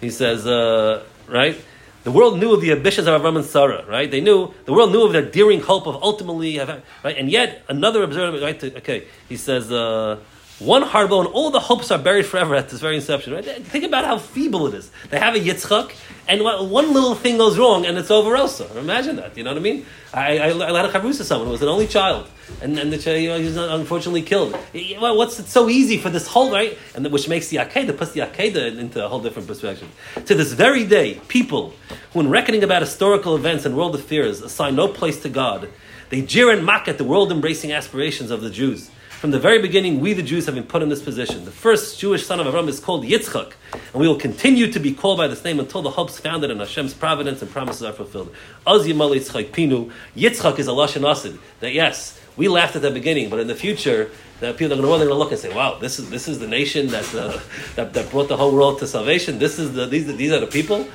He 0.00 0.10
says, 0.10 0.46
uh, 0.46 1.02
right? 1.26 1.60
The 2.04 2.12
world 2.12 2.38
knew 2.38 2.52
of 2.52 2.60
the 2.60 2.70
ambitions 2.70 3.08
of 3.08 3.20
Avram 3.20 3.36
and 3.36 3.44
Sarah, 3.44 3.84
right? 3.86 4.10
They 4.10 4.20
knew 4.20 4.52
the 4.66 4.72
world 4.72 4.92
knew 4.92 5.02
of 5.02 5.12
their 5.12 5.24
daring 5.24 5.60
hope 5.60 5.86
of 5.86 5.96
ultimately, 6.02 6.58
right? 6.58 7.16
And 7.16 7.30
yet 7.30 7.64
another 7.68 8.02
observer, 8.02 8.38
right? 8.40 8.62
Okay, 8.62 9.06
he 9.28 9.36
says. 9.36 9.72
Uh, 9.72 10.18
one 10.58 10.82
hard 10.82 11.08
blow, 11.08 11.20
and 11.20 11.28
all 11.28 11.50
the 11.50 11.60
hopes 11.60 11.90
are 11.90 11.98
buried 11.98 12.26
forever 12.26 12.54
at 12.54 12.68
this 12.68 12.80
very 12.80 12.96
inception. 12.96 13.32
Right? 13.32 13.44
Think 13.44 13.84
about 13.84 14.04
how 14.04 14.18
feeble 14.18 14.66
it 14.68 14.74
is. 14.74 14.90
They 15.10 15.18
have 15.18 15.34
a 15.34 15.40
Yitzchak, 15.40 15.92
and 16.28 16.42
one 16.42 16.92
little 16.92 17.14
thing 17.14 17.38
goes 17.38 17.58
wrong, 17.58 17.84
and 17.86 17.98
it's 17.98 18.10
over 18.10 18.36
also. 18.36 18.66
Imagine 18.78 19.16
that. 19.16 19.36
You 19.36 19.44
know 19.44 19.50
what 19.50 19.58
I 19.58 19.62
mean? 19.62 19.86
I, 20.12 20.38
I, 20.38 20.46
I 20.46 20.76
had 20.76 20.86
a 20.86 20.92
chavrusa 20.92 21.24
someone 21.24 21.46
who 21.46 21.52
was 21.52 21.62
an 21.62 21.68
only 21.68 21.88
child, 21.88 22.28
and, 22.62 22.78
and 22.78 22.92
the, 22.92 23.20
you 23.20 23.28
know, 23.28 23.38
he 23.38 23.46
was 23.46 23.56
unfortunately 23.56 24.22
killed. 24.22 24.54
What's 25.00 25.40
it 25.40 25.46
so 25.46 25.68
easy 25.68 25.98
for 25.98 26.08
this 26.08 26.28
whole 26.28 26.52
right, 26.52 26.78
and 26.94 27.10
which 27.10 27.28
makes 27.28 27.48
the 27.48 27.56
Akedah 27.56 27.96
puts 27.98 28.12
the 28.12 28.20
Akedah 28.20 28.78
into 28.78 29.04
a 29.04 29.08
whole 29.08 29.20
different 29.20 29.48
perspective. 29.48 29.88
To 30.26 30.34
this 30.34 30.52
very 30.52 30.86
day, 30.86 31.20
people 31.26 31.74
who, 32.12 32.20
in 32.20 32.30
reckoning 32.30 32.62
about 32.62 32.82
historical 32.82 33.34
events 33.34 33.64
and 33.64 33.76
world 33.76 33.94
affairs, 33.96 34.40
assign 34.40 34.76
no 34.76 34.86
place 34.86 35.20
to 35.22 35.28
God, 35.28 35.68
they 36.10 36.22
jeer 36.22 36.50
and 36.50 36.64
mock 36.64 36.86
at 36.86 36.98
the 36.98 37.04
world-embracing 37.04 37.72
aspirations 37.72 38.30
of 38.30 38.40
the 38.40 38.50
Jews. 38.50 38.90
From 39.20 39.30
the 39.30 39.38
very 39.38 39.60
beginning, 39.62 40.00
we 40.00 40.12
the 40.12 40.22
Jews 40.22 40.44
have 40.44 40.54
been 40.54 40.64
put 40.64 40.82
in 40.82 40.90
this 40.90 41.02
position. 41.02 41.46
The 41.46 41.50
first 41.50 41.98
Jewish 41.98 42.26
son 42.26 42.40
of 42.40 42.46
Avram 42.46 42.68
is 42.68 42.78
called 42.78 43.04
Yitzchak, 43.04 43.52
and 43.72 43.94
we 43.94 44.06
will 44.06 44.18
continue 44.18 44.70
to 44.70 44.78
be 44.78 44.92
called 44.92 45.16
by 45.16 45.28
this 45.28 45.42
name 45.42 45.58
until 45.60 45.80
the 45.80 45.90
hopes 45.90 46.18
founded 46.20 46.50
in 46.50 46.58
Hashem's 46.58 46.92
providence 46.92 47.40
and 47.40 47.50
promises 47.50 47.82
are 47.84 47.92
fulfilled. 47.94 48.34
Az 48.66 48.86
Yimal 48.86 49.16
Yitzchak 49.16 49.50
Pinu. 49.50 49.90
Yitzchak 50.14 50.58
is 50.58 50.68
a 50.68 50.72
lashon 50.72 51.10
asid. 51.10 51.38
That 51.60 51.72
yes, 51.72 52.20
we 52.36 52.48
laughed 52.48 52.76
at 52.76 52.82
the 52.82 52.90
beginning, 52.90 53.30
but 53.30 53.40
in 53.40 53.46
the 53.46 53.54
future, 53.54 54.10
the 54.40 54.52
people 54.52 54.78
are 54.78 54.82
going 54.82 55.08
to 55.08 55.14
look 55.14 55.30
and 55.30 55.40
say, 55.40 55.54
"Wow, 55.54 55.78
this 55.78 55.98
is 55.98 56.10
this 56.10 56.28
is 56.28 56.38
the 56.38 56.48
nation 56.48 56.88
that, 56.88 57.14
uh, 57.14 57.40
that 57.76 57.94
that 57.94 58.10
brought 58.10 58.28
the 58.28 58.36
whole 58.36 58.54
world 58.54 58.80
to 58.80 58.86
salvation. 58.86 59.38
This 59.38 59.58
is 59.58 59.72
the 59.72 59.86
these 59.86 60.06
these 60.16 60.32
are 60.32 60.40
the 60.40 60.46
people." 60.46 60.86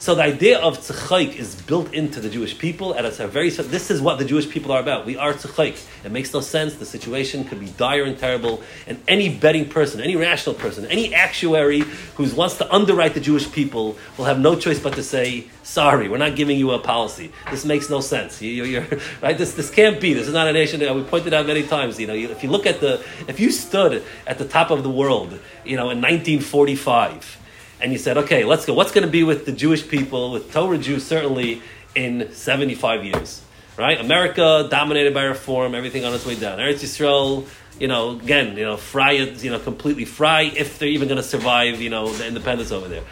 So 0.00 0.14
the 0.14 0.22
idea 0.22 0.60
of 0.60 0.78
tzchaik 0.78 1.34
is 1.34 1.60
built 1.62 1.92
into 1.92 2.20
the 2.20 2.30
Jewish 2.30 2.56
people, 2.56 2.92
and 2.92 3.04
it's 3.04 3.18
a 3.18 3.26
very. 3.26 3.50
This 3.50 3.90
is 3.90 4.00
what 4.00 4.20
the 4.20 4.24
Jewish 4.24 4.48
people 4.48 4.70
are 4.70 4.78
about. 4.78 5.04
We 5.04 5.16
are 5.16 5.32
tzchaik. 5.32 5.84
It 6.04 6.12
makes 6.12 6.32
no 6.32 6.40
sense. 6.40 6.76
The 6.76 6.86
situation 6.86 7.42
could 7.42 7.58
be 7.58 7.66
dire 7.66 8.04
and 8.04 8.16
terrible, 8.16 8.62
and 8.86 9.02
any 9.08 9.28
betting 9.28 9.68
person, 9.68 10.00
any 10.00 10.14
rational 10.14 10.54
person, 10.54 10.86
any 10.86 11.12
actuary 11.12 11.80
who 12.14 12.32
wants 12.36 12.58
to 12.58 12.72
underwrite 12.72 13.14
the 13.14 13.20
Jewish 13.20 13.50
people 13.50 13.96
will 14.16 14.26
have 14.26 14.38
no 14.38 14.54
choice 14.54 14.78
but 14.78 14.94
to 14.94 15.02
say, 15.02 15.48
"Sorry, 15.64 16.08
we're 16.08 16.18
not 16.18 16.36
giving 16.36 16.56
you 16.56 16.70
a 16.70 16.78
policy. 16.78 17.32
This 17.50 17.64
makes 17.64 17.90
no 17.90 18.00
sense. 18.00 18.40
You, 18.40 18.78
are 18.78 18.86
right. 19.20 19.36
This 19.36 19.54
this 19.54 19.68
can't 19.68 20.00
be. 20.00 20.14
This 20.14 20.28
is 20.28 20.32
not 20.32 20.46
a 20.46 20.52
nation." 20.52 20.78
We 20.78 21.02
pointed 21.02 21.34
out 21.34 21.44
many 21.44 21.64
times. 21.64 21.98
You 21.98 22.06
know, 22.06 22.14
if 22.14 22.44
you 22.44 22.50
look 22.50 22.66
at 22.66 22.78
the, 22.78 23.02
if 23.26 23.40
you 23.40 23.50
stood 23.50 24.04
at 24.28 24.38
the 24.38 24.44
top 24.44 24.70
of 24.70 24.84
the 24.84 24.90
world, 24.90 25.40
you 25.64 25.76
know, 25.76 25.90
in 25.90 26.00
1945 26.00 27.38
and 27.80 27.92
you 27.92 27.98
said, 27.98 28.18
okay, 28.18 28.44
let's 28.44 28.66
go. 28.66 28.74
What's 28.74 28.92
going 28.92 29.06
to 29.06 29.10
be 29.10 29.22
with 29.22 29.46
the 29.46 29.52
Jewish 29.52 29.86
people, 29.86 30.32
with 30.32 30.52
Torah 30.52 30.78
Jews, 30.78 31.06
certainly 31.06 31.62
in 31.94 32.32
75 32.32 33.04
years, 33.04 33.42
right? 33.76 34.00
America 34.00 34.66
dominated 34.70 35.14
by 35.14 35.24
reform, 35.24 35.74
everything 35.74 36.04
on 36.04 36.12
its 36.14 36.26
way 36.26 36.34
down. 36.34 36.58
Eretz 36.58 36.82
Yisrael, 36.82 37.46
you 37.78 37.88
know, 37.88 38.18
again, 38.18 38.56
you 38.56 38.64
know, 38.64 38.76
fry 38.76 39.12
it, 39.12 39.42
you 39.44 39.50
know, 39.50 39.58
completely 39.58 40.04
fry 40.04 40.42
if 40.42 40.78
they're 40.78 40.88
even 40.88 41.08
going 41.08 41.18
to 41.18 41.26
survive, 41.26 41.80
you 41.80 41.90
know, 41.90 42.08
the 42.08 42.26
independence 42.26 42.72
over 42.72 42.88
there. 42.88 43.04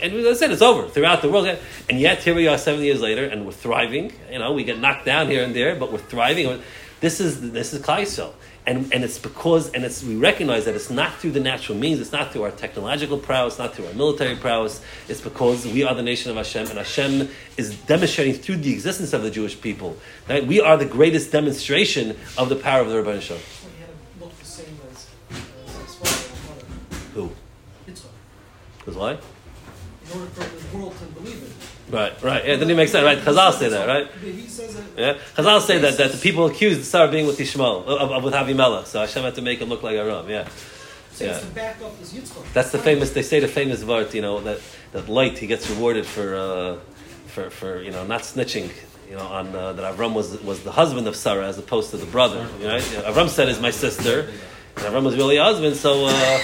And 0.00 0.12
as 0.14 0.26
I 0.26 0.32
said, 0.32 0.50
it's 0.50 0.62
over 0.62 0.88
throughout 0.88 1.22
the 1.22 1.28
world. 1.28 1.46
And 1.88 2.00
yet, 2.00 2.22
here 2.22 2.34
we 2.34 2.48
are 2.48 2.58
70 2.58 2.84
years 2.84 3.00
later, 3.00 3.24
and 3.24 3.46
we're 3.46 3.52
thriving. 3.52 4.12
You 4.32 4.40
know, 4.40 4.52
we 4.52 4.64
get 4.64 4.80
knocked 4.80 5.04
down 5.04 5.28
here 5.28 5.44
and 5.44 5.54
there, 5.54 5.76
but 5.76 5.92
we're 5.92 5.98
thriving. 5.98 6.60
This 7.00 7.20
is, 7.20 7.52
this 7.52 7.72
is 7.72 7.82
Yisrael 7.82 8.32
and, 8.66 8.92
and 8.92 9.04
it's 9.04 9.18
because 9.18 9.70
and 9.72 9.84
it's 9.84 10.02
we 10.02 10.16
recognize 10.16 10.64
that 10.64 10.74
it's 10.74 10.90
not 10.90 11.14
through 11.14 11.30
the 11.32 11.40
natural 11.40 11.78
means, 11.78 12.00
it's 12.00 12.12
not 12.12 12.32
through 12.32 12.42
our 12.42 12.50
technological 12.50 13.16
prowess, 13.16 13.58
not 13.58 13.74
through 13.74 13.86
our 13.86 13.92
military 13.94 14.34
prowess. 14.34 14.80
It's 15.08 15.20
because 15.20 15.64
we 15.64 15.84
are 15.84 15.94
the 15.94 16.02
nation 16.02 16.30
of 16.30 16.36
Hashem, 16.36 16.66
and 16.66 16.78
Hashem 16.78 17.28
is 17.56 17.76
demonstrating 17.82 18.34
through 18.34 18.56
the 18.56 18.72
existence 18.72 19.12
of 19.12 19.22
the 19.22 19.30
Jewish 19.30 19.60
people 19.60 19.96
that 20.26 20.46
we 20.46 20.60
are 20.60 20.76
the 20.76 20.84
greatest 20.84 21.30
demonstration 21.30 22.16
of 22.36 22.48
the 22.48 22.56
power 22.56 22.80
of 22.80 22.88
the 22.88 22.94
Ribono 22.94 23.20
Shel 23.20 23.36
Olam. 23.36 23.66
Who? 27.14 27.30
Because 28.78 28.96
why? 28.96 29.18
In 30.06 30.20
order 30.20 30.30
for 30.30 30.44
the 30.44 30.76
world 30.76 30.96
to 30.98 31.04
believe 31.06 31.42
it. 31.42 31.92
Right, 31.92 32.20
right. 32.22 32.44
Yeah, 32.46 32.56
then 32.56 32.68
he 32.68 32.74
makes 32.74 32.92
sense. 32.92 33.04
Right, 33.04 33.18
Chazal 33.18 33.52
say 33.52 33.68
that, 33.68 33.86
right? 33.86 34.08
Yeah, 34.96 35.18
Chazal 35.36 35.60
say 35.60 35.78
that 35.78 35.96
that 35.98 36.12
the 36.12 36.18
people 36.18 36.46
accused 36.46 36.84
Sarah 36.84 37.10
being 37.10 37.26
with 37.26 37.40
Ishmael, 37.40 37.84
of, 37.84 38.10
of, 38.10 38.24
with 38.24 38.34
Avimela. 38.34 38.86
So 38.86 39.00
Hashem 39.00 39.22
had 39.22 39.34
to 39.36 39.42
make 39.42 39.60
him 39.60 39.68
look 39.68 39.82
like 39.82 39.96
Aram. 39.96 40.28
Yeah. 40.28 40.48
Yeah. 41.20 41.40
That's 42.52 42.72
the 42.72 42.78
famous. 42.78 43.10
They 43.12 43.22
say 43.22 43.40
the 43.40 43.48
famous 43.48 43.82
word. 43.84 44.12
You 44.12 44.22
know 44.22 44.40
that 44.40 44.60
that 44.92 45.08
Lot 45.08 45.38
he 45.38 45.46
gets 45.46 45.68
rewarded 45.70 46.06
for 46.06 46.34
uh, 46.34 46.76
for 47.28 47.50
for 47.50 47.82
you 47.82 47.90
know 47.90 48.04
not 48.06 48.22
snitching. 48.22 48.70
You 49.08 49.16
know 49.16 49.26
on 49.26 49.54
uh, 49.54 49.72
that 49.74 49.96
Avram 49.96 50.12
was 50.12 50.40
was 50.42 50.62
the 50.62 50.72
husband 50.72 51.06
of 51.06 51.16
Sarah 51.16 51.46
as 51.46 51.58
opposed 51.58 51.90
to 51.92 51.96
the 51.96 52.06
brother. 52.06 52.48
Right? 52.60 52.82
Avram 52.82 53.28
said 53.28 53.48
is 53.48 53.60
my 53.60 53.70
sister. 53.70 54.30
And 54.76 54.84
Avram 54.84 55.04
was 55.04 55.16
really 55.16 55.38
a 55.38 55.42
husband, 55.42 55.74
so 55.76 56.06
uh, 56.06 56.40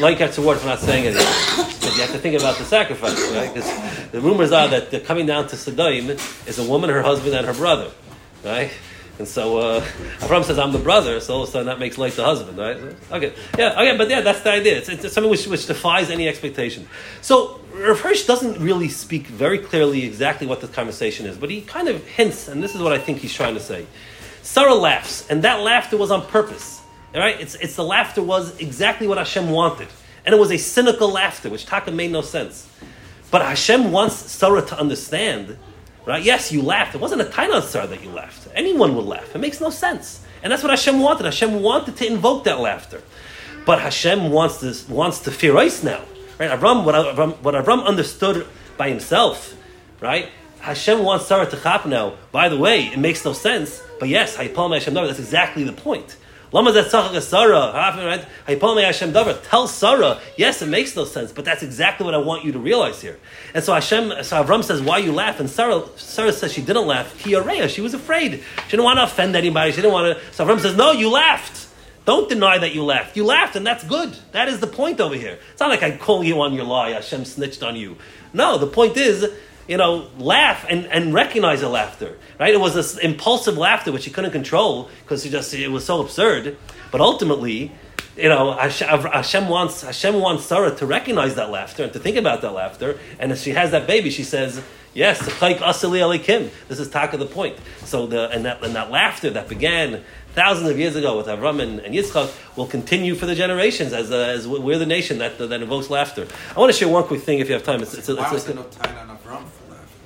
Lot 0.00 0.18
gets 0.18 0.36
rewarded 0.38 0.60
for 0.60 0.68
not 0.68 0.80
saying 0.80 1.04
it. 1.04 1.14
But 1.14 1.94
you 1.94 2.00
have 2.02 2.12
to 2.12 2.18
think 2.18 2.34
about 2.38 2.58
the 2.58 2.64
sacrifice, 2.64 3.30
right? 3.32 3.52
Because 3.52 4.10
the 4.10 4.20
rumors 4.20 4.50
are 4.50 4.66
that 4.68 4.90
the 4.90 4.98
coming 4.98 5.26
down 5.26 5.46
to 5.48 5.56
Sodom 5.56 6.10
is 6.10 6.58
a 6.58 6.68
woman, 6.68 6.90
her 6.90 7.02
husband, 7.02 7.34
and 7.34 7.46
her 7.46 7.54
brother, 7.54 7.90
right? 8.44 8.72
And 9.18 9.26
so 9.26 9.58
uh, 9.58 9.80
Avram 10.18 10.44
says, 10.44 10.58
"I'm 10.58 10.72
the 10.72 10.78
brother," 10.78 11.20
so 11.20 11.34
all 11.34 11.42
of 11.44 11.48
a 11.48 11.52
sudden 11.52 11.66
that 11.68 11.78
makes 11.78 11.96
Lot 11.96 12.12
the 12.12 12.24
husband, 12.24 12.58
right? 12.58 12.76
Okay, 13.12 13.32
yeah, 13.56 13.80
okay, 13.80 13.96
but 13.96 14.10
yeah, 14.10 14.20
that's 14.20 14.40
the 14.40 14.50
idea. 14.50 14.76
It's, 14.78 14.88
it's 14.88 15.14
something 15.14 15.30
which, 15.30 15.46
which 15.46 15.66
defies 15.66 16.10
any 16.10 16.28
expectation. 16.28 16.86
So 17.22 17.60
Rav 17.72 18.00
Hirsch 18.00 18.26
doesn't 18.26 18.58
really 18.60 18.88
speak 18.88 19.28
very 19.28 19.58
clearly 19.58 20.04
exactly 20.04 20.46
what 20.46 20.60
this 20.60 20.70
conversation 20.70 21.24
is, 21.24 21.38
but 21.38 21.50
he 21.50 21.62
kind 21.62 21.88
of 21.88 22.04
hints, 22.04 22.48
and 22.48 22.62
this 22.62 22.74
is 22.74 22.82
what 22.82 22.92
I 22.92 22.98
think 22.98 23.18
he's 23.18 23.32
trying 23.32 23.54
to 23.54 23.60
say. 23.60 23.86
Sarah 24.42 24.74
laughs, 24.74 25.26
and 25.30 25.42
that 25.42 25.60
laughter 25.60 25.96
was 25.96 26.10
on 26.10 26.26
purpose. 26.26 26.75
Right, 27.16 27.40
it's, 27.40 27.54
it's 27.54 27.76
the 27.76 27.84
laughter 27.84 28.22
was 28.22 28.58
exactly 28.60 29.08
what 29.08 29.16
Hashem 29.16 29.48
wanted, 29.48 29.88
and 30.26 30.34
it 30.34 30.38
was 30.38 30.52
a 30.52 30.58
cynical 30.58 31.08
laughter, 31.08 31.48
which 31.48 31.64
Taka 31.64 31.90
made 31.90 32.12
no 32.12 32.20
sense. 32.20 32.68
But 33.30 33.40
Hashem 33.40 33.90
wants 33.90 34.16
Sarah 34.16 34.60
to 34.60 34.78
understand, 34.78 35.56
right? 36.04 36.22
Yes, 36.22 36.52
you 36.52 36.60
laughed. 36.60 36.94
It 36.94 37.00
wasn't 37.00 37.22
a 37.22 37.24
Tainah 37.24 37.62
Sarah 37.62 37.86
that 37.86 38.04
you 38.04 38.10
laughed. 38.10 38.48
Anyone 38.54 38.94
would 38.96 39.06
laugh. 39.06 39.34
It 39.34 39.38
makes 39.38 39.62
no 39.62 39.70
sense. 39.70 40.24
And 40.42 40.52
that's 40.52 40.62
what 40.62 40.70
Hashem 40.70 41.00
wanted. 41.00 41.24
Hashem 41.24 41.62
wanted 41.62 41.96
to 41.96 42.06
invoke 42.06 42.44
that 42.44 42.60
laughter. 42.60 43.02
But 43.64 43.80
Hashem 43.80 44.30
wants 44.30 44.60
to, 44.60 44.92
wants 44.92 45.20
to 45.20 45.30
fear 45.30 45.56
ice 45.56 45.82
now. 45.82 46.02
Right? 46.38 46.50
Avram, 46.50 46.84
what, 46.84 46.94
Avram, 46.94 47.32
what 47.38 47.54
Avram 47.54 47.84
understood 47.84 48.46
by 48.76 48.90
himself, 48.90 49.56
right? 50.00 50.28
Hashem 50.60 51.02
wants 51.02 51.26
Sarah 51.26 51.48
to 51.48 51.56
chap 51.56 51.86
now. 51.86 52.14
By 52.30 52.50
the 52.50 52.58
way, 52.58 52.88
it 52.88 52.98
makes 52.98 53.24
no 53.24 53.32
sense. 53.32 53.82
But 53.98 54.10
yes, 54.10 54.36
Haypal 54.36 54.74
Hashem 54.74 54.92
that's 54.92 55.18
exactly 55.18 55.64
the 55.64 55.72
point. 55.72 56.16
Hashem. 56.52 59.12
Tell 59.12 59.68
Sarah, 59.68 60.20
yes, 60.36 60.62
it 60.62 60.68
makes 60.68 60.96
no 60.96 61.04
sense, 61.04 61.32
but 61.32 61.44
that's 61.44 61.62
exactly 61.62 62.04
what 62.04 62.14
I 62.14 62.18
want 62.18 62.44
you 62.44 62.52
to 62.52 62.58
realize 62.58 63.02
here. 63.02 63.18
And 63.54 63.64
so 63.64 63.74
Hashem, 63.74 64.22
so 64.22 64.44
Avram 64.44 64.62
says, 64.62 64.80
why 64.80 64.98
you 64.98 65.12
laugh? 65.12 65.40
And 65.40 65.50
Sarah, 65.50 65.82
Sarah 65.96 66.32
says 66.32 66.52
she 66.52 66.62
didn't 66.62 66.86
laugh. 66.86 67.22
Kiyareya, 67.22 67.68
she 67.68 67.80
was 67.80 67.94
afraid. 67.94 68.42
She 68.64 68.70
didn't 68.70 68.84
want 68.84 68.98
to 68.98 69.04
offend 69.04 69.36
anybody. 69.36 69.72
She 69.72 69.76
didn't 69.76 69.92
want 69.92 70.18
to. 70.18 70.32
So 70.32 70.46
Avram 70.46 70.60
says, 70.60 70.76
no, 70.76 70.92
you 70.92 71.10
laughed. 71.10 71.64
Don't 72.04 72.28
deny 72.28 72.58
that 72.58 72.72
you 72.72 72.84
laughed. 72.84 73.16
You 73.16 73.24
laughed, 73.24 73.56
and 73.56 73.66
that's 73.66 73.82
good. 73.82 74.16
That 74.30 74.46
is 74.46 74.60
the 74.60 74.68
point 74.68 75.00
over 75.00 75.16
here. 75.16 75.40
It's 75.50 75.58
not 75.58 75.70
like 75.70 75.82
I'm 75.82 75.98
calling 75.98 76.28
you 76.28 76.40
on 76.40 76.54
your 76.54 76.64
lie. 76.64 76.90
Hashem 76.90 77.24
snitched 77.24 77.64
on 77.64 77.74
you. 77.74 77.96
No, 78.32 78.58
the 78.58 78.68
point 78.68 78.96
is, 78.96 79.28
you 79.68 79.76
know, 79.76 80.08
laugh 80.18 80.64
and, 80.68 80.86
and 80.86 81.12
recognize 81.12 81.60
the 81.60 81.68
laughter. 81.68 82.16
Right? 82.38 82.54
It 82.54 82.60
was 82.60 82.74
this 82.74 82.96
impulsive 82.98 83.56
laughter 83.56 83.92
which 83.92 84.04
he 84.04 84.10
couldn't 84.10 84.32
control 84.32 84.88
because 85.02 85.22
he 85.22 85.30
just 85.30 85.52
it 85.54 85.68
was 85.68 85.84
so 85.84 86.00
absurd. 86.00 86.56
But 86.92 87.00
ultimately, 87.00 87.72
you 88.16 88.28
know, 88.28 88.52
Hashem 88.52 89.48
wants 89.48 89.82
Hashem 89.82 90.18
wants 90.18 90.44
Sarah 90.44 90.74
to 90.76 90.86
recognize 90.86 91.34
that 91.34 91.50
laughter 91.50 91.82
and 91.84 91.92
to 91.92 91.98
think 91.98 92.16
about 92.16 92.42
that 92.42 92.52
laughter. 92.52 92.98
And 93.18 93.32
as 93.32 93.42
she 93.42 93.50
has 93.50 93.72
that 93.72 93.86
baby, 93.86 94.10
she 94.10 94.24
says, 94.24 94.62
"Yes, 94.94 95.18
this 95.18 96.78
is 96.78 96.90
taka 96.90 97.16
the 97.16 97.26
point." 97.26 97.58
So 97.84 98.06
the 98.06 98.30
and 98.30 98.44
that 98.44 98.62
and 98.62 98.74
that 98.74 98.90
laughter 98.90 99.30
that 99.30 99.48
began 99.48 100.02
thousands 100.36 100.68
of 100.68 100.78
years 100.78 100.94
ago 100.94 101.16
with 101.16 101.26
Avram 101.26 101.60
and, 101.60 101.80
and 101.80 101.94
Yitzchak 101.94 102.30
will 102.56 102.66
continue 102.66 103.14
for 103.14 103.24
the 103.24 103.34
generations 103.34 103.94
as, 103.94 104.12
uh, 104.12 104.16
as 104.16 104.46
we're 104.46 104.78
the 104.78 104.84
nation 104.84 105.16
that, 105.18 105.38
that 105.38 105.62
invokes 105.62 105.88
laughter. 105.88 106.28
I 106.54 106.60
want 106.60 106.70
to 106.70 106.78
share 106.78 106.88
one 106.88 107.04
quick 107.04 107.22
thing 107.22 107.38
if 107.38 107.48
you 107.48 107.54
have 107.54 107.64
time. 107.64 107.80
It's, 107.80 107.94
it's, 107.94 108.08
it's, 108.10 108.18
was 108.18 108.32
it's, 108.32 108.44
there 108.44 108.54
no 108.54 108.64
time 108.64 108.96
on 108.98 109.16
Avram 109.16 109.48
for 109.48 109.72
laughter? 109.72 109.96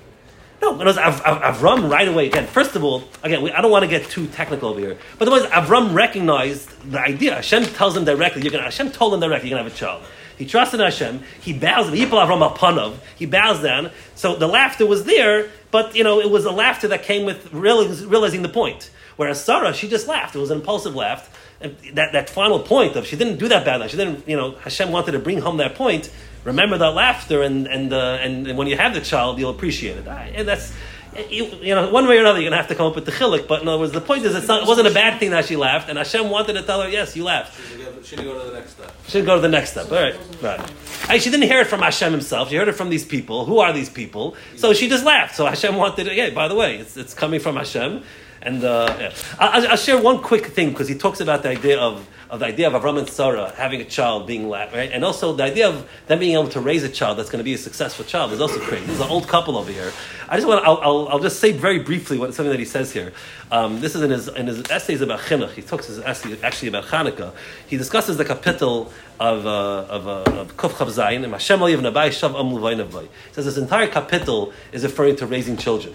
No, 0.62 0.81
it 0.81 0.85
was 0.85 0.99
Av- 0.99 1.23
Av- 1.23 1.55
Avram 1.55 1.90
right 1.90 2.07
away. 2.09 2.26
Again, 2.26 2.47
first 2.47 2.76
of 2.76 2.85
all, 2.85 3.05
again, 3.23 3.43
we, 3.43 3.50
I 3.52 3.61
don't 3.61 3.71
want 3.71 3.83
to 3.85 3.88
get 3.88 4.09
too 4.11 4.26
technical 4.26 4.69
over 4.71 4.81
here, 4.81 4.99
but 5.19 5.25
the 5.25 5.31
was 5.31 5.45
Avram 5.45 5.95
recognized 5.95 6.69
the 6.90 7.00
idea. 7.00 7.35
Hashem 7.37 7.64
tells 7.67 7.97
him 7.97 8.05
directly, 8.05 8.43
"You're 8.43 8.52
gonna." 8.52 8.64
Hashem 8.64 8.90
told 8.93 9.14
him 9.14 9.21
directly, 9.21 9.49
"You're 9.50 9.59
gonna 9.59 9.69
have 9.69 9.76
a 9.76 9.79
child." 9.79 10.02
He 10.37 10.47
trusted 10.47 10.81
in 10.81 10.85
Hashem. 10.85 11.23
He 11.43 11.52
bows. 11.52 11.90
Yipol 11.90 12.25
Avram 12.26 12.50
Apanov. 12.50 12.95
He 13.17 13.26
bows 13.26 13.62
down. 13.62 13.90
So 14.14 14.37
the 14.37 14.47
laughter 14.47 14.87
was 14.87 15.05
there, 15.05 15.50
but 15.71 15.95
you 15.95 16.02
know 16.05 16.21
it 16.21 16.31
was 16.31 16.45
a 16.47 16.50
laughter 16.50 16.88
that 16.88 17.02
came 17.02 17.26
with 17.26 17.52
realizing 17.52 18.43
the 18.43 18.49
point. 18.49 18.90
Whereas 19.17 19.45
Sarah, 19.45 19.73
she 19.75 19.88
just 19.88 20.09
laughed. 20.09 20.35
It 20.35 20.38
was 20.38 20.50
an 20.50 20.59
impulsive 20.59 20.95
laugh. 20.95 21.37
And 21.61 21.76
that, 21.95 22.12
that 22.12 22.31
final 22.31 22.59
point 22.61 22.97
of 22.97 23.07
she 23.07 23.17
didn't 23.17 23.37
do 23.38 23.49
that 23.49 23.64
badly. 23.64 23.88
She 23.88 23.97
didn't, 23.97 24.26
you 24.29 24.37
know, 24.37 24.52
Hashem 24.52 24.90
wanted 24.90 25.12
to 25.12 25.19
bring 25.19 25.38
home 25.40 25.59
that 25.59 25.75
point. 25.75 26.11
Remember 26.45 26.79
that 26.79 26.95
laughter, 26.95 27.43
and 27.43 27.67
and 27.67 27.93
uh, 27.93 28.19
and, 28.23 28.47
and 28.47 28.57
when 28.57 28.67
you 28.67 28.76
have 28.79 28.95
the 28.95 29.00
child, 29.02 29.38
you'll 29.38 29.50
appreciate 29.50 29.99
it. 29.99 30.09
I- 30.09 30.33
And 30.35 30.49
that's. 30.49 30.73
You, 31.29 31.47
you 31.61 31.75
know, 31.75 31.90
one 31.90 32.07
way 32.07 32.17
or 32.19 32.21
another, 32.21 32.40
you're 32.40 32.49
gonna 32.49 32.62
have 32.62 32.69
to 32.69 32.76
come 32.76 32.87
up 32.87 32.95
with 32.95 33.05
the 33.05 33.11
chilik. 33.11 33.49
But 33.49 33.62
in 33.62 33.69
other 33.69 33.81
words, 33.81 33.90
the 33.93 34.00
point 34.00 34.25
is, 34.25 34.35
it's 34.37 34.47
not, 34.47 34.62
it 34.62 34.69
wasn't 34.69 34.87
a 34.87 34.95
bad 34.95 35.19
thing 35.19 35.31
that 35.33 35.45
she 35.45 35.57
laughed, 35.57 35.88
and 35.88 35.99
Hashem 35.99 36.31
wanted 36.31 36.52
to 36.52 36.62
tell 36.62 36.81
her, 36.83 36.88
"Yes, 36.88 37.17
you 37.17 37.25
laughed." 37.25 37.59
She 38.05 38.14
should 38.17 38.25
go 38.25 38.38
to 38.40 38.47
the 38.50 38.57
next 38.57 38.71
step? 38.71 38.95
She 39.07 39.11
should 39.11 39.26
go 39.26 39.35
to 39.35 39.40
the 39.43 39.49
next 39.49 39.73
step. 39.73 39.90
All 39.90 40.00
right, 40.00 40.17
right. 40.40 40.71
Hey, 41.09 41.19
she 41.19 41.29
didn't 41.31 41.49
hear 41.49 41.61
it 41.61 41.67
from 41.67 41.81
Hashem 41.81 42.12
himself. 42.12 42.49
She 42.50 42.57
heard 42.57 42.69
it 42.69 42.75
from 42.76 42.90
these 42.90 43.05
people. 43.05 43.45
Who 43.45 43.59
are 43.59 43.73
these 43.73 43.90
people? 43.90 44.37
So 44.57 44.73
she 44.73 44.88
just 44.88 45.05
laughed. 45.05 45.35
So 45.35 45.47
Hashem 45.47 45.75
wanted 45.75 46.07
it. 46.07 46.14
Yeah, 46.14 46.31
by 46.31 46.47
the 46.47 46.55
way, 46.55 46.76
it's, 46.79 46.97
it's 46.97 47.12
coming 47.12 47.40
from 47.40 47.57
Hashem. 47.57 48.05
And 48.42 48.64
uh, 48.64 48.97
yeah. 48.99 49.12
I, 49.38 49.66
I'll 49.66 49.76
share 49.76 50.00
one 50.00 50.23
quick 50.23 50.47
thing 50.47 50.70
because 50.70 50.88
he 50.88 50.94
talks 50.94 51.20
about 51.20 51.42
the 51.42 51.50
idea 51.50 51.78
of, 51.78 52.09
of 52.30 52.40
the 52.40 52.47
idea 52.47 52.68
of 52.68 52.80
Avram 52.80 52.99
and 52.99 53.09
Sarah 53.09 53.52
having 53.56 53.82
a 53.82 53.85
child 53.85 54.26
being 54.26 54.49
laughed, 54.49 54.75
right? 54.75 54.90
And 54.90 55.04
also 55.04 55.35
the 55.35 55.42
idea 55.42 55.68
of 55.68 55.87
them 56.06 56.20
being 56.20 56.32
able 56.32 56.49
to 56.49 56.61
raise 56.61 56.82
a 56.82 56.88
child 56.88 57.18
that's 57.18 57.28
going 57.28 57.40
to 57.40 57.44
be 57.44 57.52
a 57.52 57.59
successful 57.59 58.04
child 58.04 58.32
is 58.32 58.40
also 58.40 58.59
crazy. 58.61 58.87
There's 58.87 59.00
an 59.00 59.11
old 59.11 59.28
couple 59.28 59.59
over 59.59 59.70
here. 59.70 59.92
I 60.28 60.37
just 60.37 60.49
want 60.49 60.64
I'll, 60.64 60.78
I'll, 60.78 61.09
I'll 61.09 61.18
just 61.18 61.38
say 61.38 61.52
very 61.52 61.80
briefly 61.80 62.16
what 62.16 62.32
something 62.32 62.50
that 62.50 62.59
he 62.59 62.64
says 62.64 62.92
here. 62.92 63.12
Um, 63.50 63.80
this 63.80 63.94
is 63.94 64.02
in 64.02 64.11
his, 64.11 64.28
in 64.28 64.47
his 64.47 64.70
essays 64.70 65.02
about 65.02 65.20
Chinuch. 65.20 65.50
He 65.50 65.61
talks 65.61 65.87
his 65.87 65.99
essay 65.99 66.40
actually 66.42 66.68
about 66.68 66.85
Hanukkah. 66.85 67.35
He 67.66 67.76
discusses 67.76 68.16
the 68.16 68.25
capital 68.25 68.90
of, 69.18 69.44
uh, 69.44 69.85
of, 69.88 70.09
uh, 70.09 70.23
of 70.40 70.56
Kuf 70.56 70.70
Chav 70.70 70.87
Zayin, 70.87 71.25
and 71.25 71.32
Hashem 71.32 71.61
Shav. 71.61 73.02
He 73.02 73.35
says 73.35 73.44
this 73.44 73.59
entire 73.59 73.88
capital 73.88 74.52
is 74.73 74.82
referring 74.82 75.16
to 75.16 75.26
raising 75.26 75.59
children. 75.59 75.94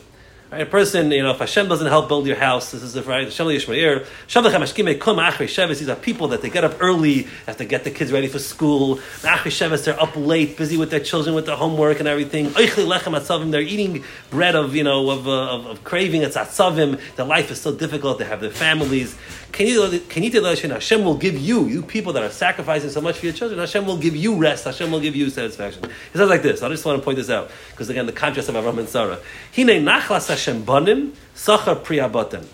Right? 0.55 0.61
A 0.61 0.65
person, 0.65 1.11
you 1.11 1.21
know, 1.21 1.31
if 1.31 1.39
Hashem 1.39 1.67
doesn't 1.67 1.87
help 1.87 2.07
build 2.07 2.25
your 2.27 2.37
house, 2.37 2.71
this 2.71 2.81
is 2.81 2.93
the 2.93 3.03
right. 3.03 3.25
Hashem 3.25 3.45
Yishmair. 3.47 4.05
Shavachem 4.29 4.61
Hashkime 4.61 4.97
Kum 4.97 5.17
Achri 5.17 5.47
Sheves. 5.47 5.79
These 5.79 5.89
are 5.89 5.97
people 5.97 6.29
that 6.29 6.41
they 6.41 6.49
get 6.49 6.63
up 6.63 6.77
early, 6.79 7.23
have 7.45 7.57
to 7.57 7.65
get 7.65 7.83
the 7.83 7.91
kids 7.91 8.09
ready 8.09 8.27
for 8.27 8.39
school. 8.39 8.95
Achri 9.19 9.51
Sheves, 9.51 9.83
they're 9.83 10.01
up 10.01 10.15
late, 10.15 10.55
busy 10.55 10.77
with 10.77 10.91
their 10.91 11.01
children, 11.01 11.35
with 11.35 11.45
their 11.45 11.57
homework 11.57 11.99
and 11.99 12.07
everything. 12.07 12.45
Oichli 12.51 12.87
Lechem 12.87 13.19
Atzavim. 13.19 13.51
They're 13.51 13.59
eating 13.59 14.05
bread 14.29 14.55
of, 14.55 14.77
you 14.77 14.85
know, 14.85 15.09
of, 15.09 15.27
uh, 15.27 15.55
of, 15.55 15.65
of 15.65 15.83
craving. 15.83 16.21
It's 16.21 16.37
Atzavim. 16.37 17.01
Their 17.17 17.25
life 17.25 17.51
is 17.51 17.59
so 17.59 17.75
difficult. 17.75 18.19
They 18.19 18.25
have 18.25 18.39
their 18.39 18.49
families. 18.49 19.17
Can 19.55 19.67
you, 19.67 20.31
tell 20.31 20.43
Hashem, 20.43 21.05
will 21.05 21.15
give 21.15 21.37
you, 21.37 21.63
you 21.67 21.81
people 21.81 22.11
that 22.11 22.23
are 22.23 22.29
sacrificing 22.29 22.89
so 22.89 22.99
much 22.99 23.19
for 23.19 23.27
your 23.27 23.33
children, 23.33 23.57
Hashem 23.57 23.85
will 23.85 23.95
give 23.95 24.13
you 24.13 24.35
rest. 24.35 24.65
Hashem 24.65 24.91
will 24.91 24.99
give 24.99 25.15
you 25.15 25.29
satisfaction. 25.29 25.85
It 25.85 25.91
says 26.11 26.27
like 26.27 26.41
this. 26.41 26.61
I 26.61 26.67
just 26.67 26.83
want 26.83 26.99
to 26.99 27.05
point 27.05 27.15
this 27.15 27.29
out 27.29 27.49
because 27.71 27.89
again, 27.89 28.05
the 28.05 28.11
contrast 28.11 28.49
of 28.49 28.55
Avram 28.55 28.79
and 28.79 28.89
Sarah. 28.89 29.17
Hine 29.55 29.67
nachlas 29.67 30.27
Hashem 30.27 30.65
banim 30.65 31.13
sachar 31.35 31.81
priyabatim. 31.81 32.45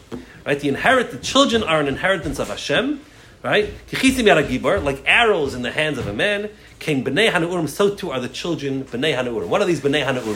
Right, 0.45 0.59
the 0.59 0.69
inherit 0.69 1.09
the 1.09 1.17
children 1.17 1.63
are 1.63 1.79
an 1.79 1.87
inheritance 1.87 2.37
of 2.37 2.49
Hashem. 2.49 3.01
Right, 3.41 3.73
like 3.91 5.03
arrows 5.07 5.55
in 5.55 5.63
the 5.63 5.71
hands 5.71 5.97
of 5.97 6.05
a 6.05 6.13
man. 6.13 6.51
King 6.77 7.03
bnei 7.03 7.31
hanurim, 7.31 7.67
so 7.67 7.95
too 7.95 8.11
are 8.11 8.19
the 8.19 8.29
children 8.29 8.83
bnei 8.83 9.15
hanurim. 9.15 9.47
What 9.47 9.59
are 9.59 9.65
these 9.65 9.81
bnei 9.81 10.05
hanurim? 10.05 10.35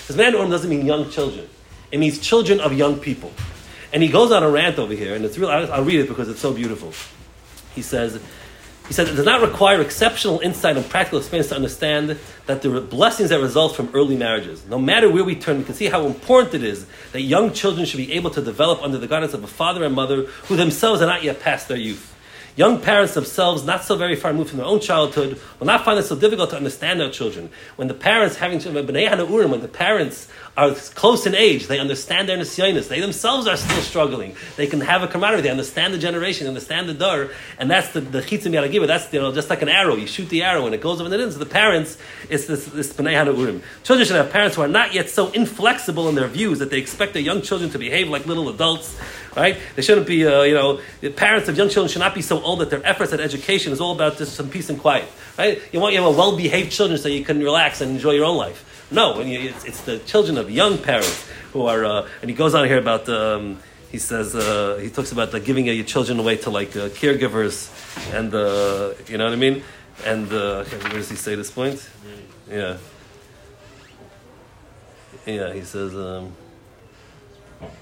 Because 0.00 0.16
bnei 0.16 0.32
hanurim 0.32 0.48
doesn't 0.48 0.70
mean 0.70 0.86
young 0.86 1.10
children. 1.10 1.46
It 1.92 2.00
means 2.00 2.18
children 2.18 2.60
of 2.60 2.72
young 2.72 2.98
people. 2.98 3.32
And 3.92 4.02
he 4.02 4.08
goes 4.08 4.32
on 4.32 4.42
a 4.42 4.50
rant 4.50 4.78
over 4.78 4.92
here, 4.92 5.14
and 5.14 5.24
it's 5.24 5.38
real. 5.38 5.48
I'll 5.48 5.84
read 5.84 6.00
it 6.00 6.08
because 6.08 6.28
it's 6.28 6.40
so 6.40 6.52
beautiful. 6.52 6.92
He 7.74 7.82
says, 7.82 8.20
he 8.88 8.94
said, 8.94 9.08
it 9.08 9.16
does 9.16 9.24
not 9.24 9.42
require 9.42 9.80
exceptional 9.80 10.38
insight 10.40 10.76
and 10.76 10.88
practical 10.88 11.18
experience 11.18 11.48
to 11.48 11.56
understand 11.56 12.18
that 12.46 12.62
the 12.62 12.80
blessings 12.80 13.30
that 13.30 13.40
result 13.40 13.74
from 13.74 13.90
early 13.94 14.16
marriages. 14.16 14.64
No 14.66 14.78
matter 14.78 15.10
where 15.10 15.24
we 15.24 15.34
turn, 15.34 15.58
we 15.58 15.64
can 15.64 15.74
see 15.74 15.86
how 15.86 16.06
important 16.06 16.54
it 16.54 16.62
is 16.62 16.86
that 17.12 17.22
young 17.22 17.52
children 17.52 17.84
should 17.84 17.96
be 17.96 18.12
able 18.12 18.30
to 18.30 18.40
develop 18.40 18.82
under 18.82 18.98
the 18.98 19.08
guidance 19.08 19.34
of 19.34 19.42
a 19.42 19.48
father 19.48 19.82
and 19.82 19.94
mother 19.94 20.22
who 20.44 20.56
themselves 20.56 21.02
are 21.02 21.06
not 21.06 21.24
yet 21.24 21.40
past 21.40 21.66
their 21.66 21.76
youth. 21.76 22.14
Young 22.54 22.80
parents 22.80 23.12
themselves, 23.12 23.64
not 23.64 23.84
so 23.84 23.96
very 23.96 24.16
far 24.16 24.30
removed 24.30 24.50
from 24.50 24.58
their 24.58 24.66
own 24.66 24.80
childhood, 24.80 25.38
will 25.58 25.66
not 25.66 25.84
find 25.84 25.98
it 25.98 26.04
so 26.04 26.16
difficult 26.16 26.50
to 26.50 26.56
understand 26.56 26.98
their 26.98 27.10
children. 27.10 27.50
When 27.74 27.86
the 27.86 27.94
parents 27.94 28.36
having 28.36 28.60
children, 28.60 28.86
when 28.86 29.60
the 29.60 29.68
parents 29.70 30.28
are 30.56 30.74
close 30.94 31.26
in 31.26 31.34
age, 31.34 31.66
they 31.66 31.78
understand 31.78 32.28
their 32.28 32.38
nisyonis. 32.38 32.88
They 32.88 33.00
themselves 33.00 33.46
are 33.46 33.56
still 33.56 33.82
struggling. 33.82 34.34
They 34.56 34.66
can 34.66 34.80
have 34.80 35.02
a 35.02 35.08
camaraderie. 35.08 35.42
They 35.42 35.50
understand 35.50 35.92
the 35.92 35.98
generation, 35.98 36.46
understand 36.46 36.88
the 36.88 36.94
dar, 36.94 37.28
and 37.58 37.70
that's 37.70 37.90
the 37.90 38.00
the 38.00 38.20
chitzim 38.20 38.52
yaragiva. 38.52 38.86
That's 38.86 39.12
you 39.12 39.20
know 39.20 39.32
just 39.32 39.50
like 39.50 39.62
an 39.62 39.68
arrow. 39.68 39.96
You 39.96 40.06
shoot 40.06 40.28
the 40.28 40.42
arrow 40.42 40.66
and 40.66 40.74
it 40.74 40.80
goes 40.80 41.00
over 41.00 41.10
the 41.10 41.20
end. 41.20 41.32
So 41.32 41.38
the 41.38 41.46
parents, 41.46 41.98
it's 42.30 42.46
this 42.46 42.64
this 42.66 42.92
b'nei. 42.92 43.16
Children 43.82 44.06
should 44.06 44.16
have 44.16 44.30
parents 44.30 44.56
who 44.56 44.62
are 44.62 44.68
not 44.68 44.94
yet 44.94 45.10
so 45.10 45.30
inflexible 45.30 46.08
in 46.08 46.14
their 46.14 46.28
views 46.28 46.58
that 46.60 46.70
they 46.70 46.78
expect 46.78 47.12
their 47.12 47.22
young 47.22 47.42
children 47.42 47.70
to 47.70 47.78
behave 47.78 48.08
like 48.08 48.26
little 48.26 48.48
adults. 48.48 48.98
Right? 49.36 49.58
They 49.74 49.82
shouldn't 49.82 50.06
be, 50.06 50.26
uh, 50.26 50.44
you 50.44 50.54
know, 50.54 50.80
the 51.02 51.10
parents 51.10 51.46
of 51.50 51.58
young 51.58 51.68
children 51.68 51.90
should 51.90 51.98
not 51.98 52.14
be 52.14 52.22
so 52.22 52.40
old 52.42 52.60
that 52.60 52.70
their 52.70 52.84
efforts 52.86 53.12
at 53.12 53.20
education 53.20 53.70
is 53.70 53.82
all 53.82 53.94
about 53.94 54.16
just 54.16 54.34
some 54.34 54.48
peace 54.48 54.70
and 54.70 54.80
quiet. 54.80 55.06
Right? 55.36 55.60
You 55.72 55.80
want 55.80 55.92
you 55.92 56.00
have 56.00 56.10
a 56.10 56.16
well-behaved 56.16 56.72
children 56.72 56.98
so 56.98 57.08
you 57.08 57.22
can 57.22 57.42
relax 57.42 57.82
and 57.82 57.90
enjoy 57.90 58.12
your 58.12 58.24
own 58.24 58.38
life. 58.38 58.75
No, 58.90 59.20
it's, 59.20 59.64
it's 59.64 59.80
the 59.82 59.98
children 59.98 60.38
of 60.38 60.50
young 60.50 60.78
parents 60.78 61.28
who 61.52 61.66
are, 61.66 61.84
uh, 61.84 62.08
and 62.20 62.30
he 62.30 62.36
goes 62.36 62.54
on 62.54 62.66
here 62.66 62.78
about, 62.78 63.08
um, 63.08 63.58
he 63.90 63.98
says, 63.98 64.34
uh, 64.34 64.78
he 64.80 64.90
talks 64.90 65.10
about 65.10 65.32
like, 65.32 65.44
giving 65.44 65.66
your 65.66 65.84
children 65.84 66.18
away 66.18 66.36
to 66.36 66.50
like 66.50 66.76
uh, 66.76 66.88
caregivers 66.90 67.70
and, 68.14 68.32
uh, 68.32 68.94
you 69.08 69.18
know 69.18 69.24
what 69.24 69.32
I 69.32 69.36
mean? 69.36 69.62
And, 70.04 70.32
uh, 70.32 70.64
where 70.64 70.92
does 70.92 71.10
he 71.10 71.16
say 71.16 71.34
this 71.34 71.50
point? 71.50 71.88
Yeah. 72.48 72.76
Yeah, 75.24 75.52
he 75.52 75.62
says, 75.62 75.94
um, 75.96 76.32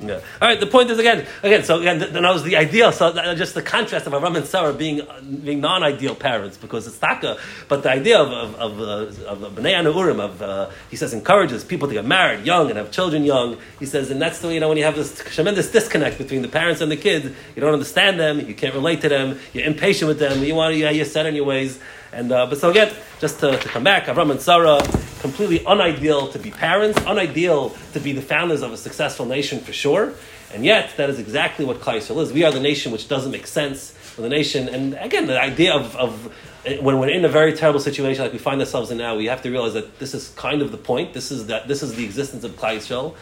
yeah. 0.01 0.21
All 0.41 0.49
right. 0.49 0.61
The 0.61 0.67
point 0.67 0.91
is 0.91 0.99
again, 0.99 1.27
again. 1.43 1.65
So 1.65 1.81
again, 1.81 1.99
th- 1.99 2.13
that 2.13 2.23
was 2.23 2.43
the 2.43 2.57
ideal. 2.57 2.93
So 2.93 3.13
just 3.35 3.55
the 3.55 3.63
contrast 3.63 4.07
of 4.07 4.13
Avram 4.13 4.37
and 4.37 4.47
Sarah 4.47 4.73
being 4.73 5.01
uh, 5.01 5.21
being 5.21 5.61
non-ideal 5.61 6.15
parents 6.15 6.57
because 6.57 6.87
it's 6.87 6.99
taka. 6.99 7.39
But 7.69 7.83
the 7.83 7.91
idea 7.91 8.21
of 8.21 8.31
of 8.31 8.81
of, 8.81 8.81
uh, 8.81 9.31
of 9.31 9.55
bnei 9.55 9.75
anurim 9.75 10.21
of 10.21 10.43
uh, 10.43 10.71
he 10.91 10.97
says 10.97 11.13
encourages 11.13 11.65
people 11.65 11.89
to 11.89 11.95
get 11.95 12.05
married 12.05 12.45
young 12.47 12.69
and 12.71 12.79
have 12.79 12.91
children 12.91 13.25
young. 13.25 13.59
He 13.79 13.87
says, 13.87 14.11
and 14.11 14.21
that's 14.21 14.41
the 14.41 14.53
you 14.53 14.61
know 14.61 14.69
when 14.69 14.79
you 14.79 14.85
have 14.85 14.97
this 14.97 15.23
tremendous 15.35 15.71
disconnect 15.71 16.19
between 16.19 16.43
the 16.43 16.49
parents 16.49 16.81
and 16.81 16.91
the 16.91 16.97
kids. 16.97 17.27
You 17.55 17.61
don't 17.61 17.73
understand 17.73 18.21
them. 18.21 18.41
You 18.47 18.55
can't 18.55 18.75
relate 18.75 19.01
to 19.03 19.09
them. 19.09 19.39
You're 19.53 19.67
impatient 19.67 20.09
with 20.09 20.19
them. 20.19 20.43
You 20.43 20.55
want 20.55 20.75
to, 20.75 20.95
you're 20.95 21.05
set 21.05 21.27
in 21.27 21.35
your 21.35 21.45
ways. 21.45 21.81
And 22.13 22.31
uh, 22.31 22.47
but 22.47 22.59
so 22.59 22.71
again, 22.71 22.95
just 23.19 23.41
to, 23.41 23.59
to 23.59 23.69
come 23.69 23.83
back, 23.83 24.05
Avram 24.05 24.31
and 24.31 24.41
Sarah, 24.41 24.81
completely 25.25 25.61
unideal 25.61 26.29
to 26.29 26.39
be 26.39 26.51
parents, 26.51 27.01
unideal 27.07 27.71
to 27.95 27.99
be 27.99 28.13
the 28.13 28.21
founders 28.21 28.61
of 28.61 28.75
a 28.75 28.77
successful 28.77 29.25
nation 29.25 29.59
for 29.59 29.73
sure. 29.73 30.13
And 30.53 30.67
yet, 30.67 30.95
that 30.99 31.09
is 31.09 31.19
exactly 31.19 31.65
what 31.65 31.81
Klal 31.81 31.97
Yisrael 31.97 32.23
is. 32.23 32.31
We 32.31 32.45
are 32.45 32.53
the 32.53 32.61
nation 32.61 32.93
which 32.93 33.09
doesn't 33.09 33.33
make 33.33 33.47
sense. 33.47 33.95
We're 34.19 34.25
the 34.25 34.29
nation, 34.29 34.69
and 34.69 34.93
again, 35.01 35.27
the 35.27 35.41
idea 35.41 35.73
of, 35.73 35.97
of 35.97 36.35
when 36.83 36.99
we're 36.99 37.09
in 37.09 37.25
a 37.25 37.31
very 37.31 37.55
terrible 37.55 37.81
situation 37.81 38.23
like 38.23 38.35
we 38.35 38.39
find 38.39 38.61
ourselves 38.61 38.91
in 38.91 38.99
now, 38.99 39.17
we 39.17 39.25
have 39.25 39.41
to 39.45 39.51
realize 39.51 39.73
that 39.73 39.99
this 39.99 40.13
is 40.13 40.29
kind 40.37 40.61
of 40.61 40.71
the 40.73 40.77
point. 40.77 41.15
This 41.15 41.31
is 41.31 41.47
that 41.47 41.69
this 41.69 41.83
is 41.83 41.95
the 41.95 42.05
existence 42.05 42.45
of 42.45 42.53
Klal 42.53 42.77
Yisrael. 42.77 43.15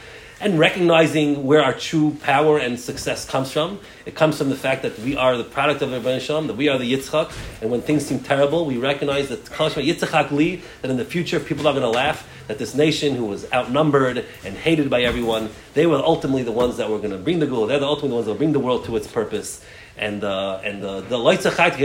And 0.43 0.59
recognizing 0.59 1.47
where 1.47 1.63
our 1.63 1.73
true 1.73 2.17
power 2.21 2.59
and 2.59 2.79
success 2.79 3.25
comes 3.25 3.53
from. 3.53 3.79
It 4.07 4.17
comes 4.17 4.39
from 4.39 4.51
the 4.51 4.57
fact 4.57 4.83
that 4.83 4.99
we 4.99 5.17
are 5.17 5.37
the 5.37 5.45
product 5.45 5.83
of 5.83 5.91
Ribono 5.91 6.21
Shel 6.21 6.43
Olam, 6.43 6.49
that 6.49 6.57
we 6.57 6.69
are 6.69 6.79
the 6.79 6.93
Yitzchak, 6.93 7.33
and 7.63 7.71
when 7.71 7.81
things 7.81 8.05
seem 8.05 8.19
terrible, 8.19 8.67
we 8.67 8.77
recognize 8.77 9.29
that 9.29 9.45
Yitzchak 9.45 10.33
Li, 10.33 10.61
that 10.81 10.91
in 10.91 10.97
the 10.97 11.05
future 11.05 11.39
people 11.39 11.69
are 11.69 11.73
going 11.73 11.85
to 11.85 11.89
laugh, 11.89 12.29
that 12.49 12.59
this 12.59 12.75
nation 12.75 13.15
who 13.15 13.27
was 13.27 13.47
outnumbered 13.53 14.27
and 14.45 14.57
hated 14.57 14.91
by 14.91 15.03
everyone, 15.03 15.49
they 15.75 15.87
were 15.87 15.99
ultimately 15.99 16.43
the 16.43 16.51
ones 16.51 16.77
that 16.77 16.91
were 16.91 16.99
going 16.99 17.13
to 17.13 17.19
bring 17.19 17.39
the 17.39 17.47
Geulah. 17.47 17.69
They're 17.69 17.79
the 17.79 17.87
ultimate 17.87 18.13
ones 18.13 18.27
that 18.27 18.33
will 18.33 18.39
bring 18.39 18.51
the 18.51 18.59
world 18.59 18.85
to 18.87 18.97
its 18.97 19.07
purpose. 19.07 19.65
And, 19.97 20.25
uh, 20.25 20.61
and 20.65 20.83
uh, 20.83 21.03
the 21.03 21.19
Leitzachak, 21.19 21.77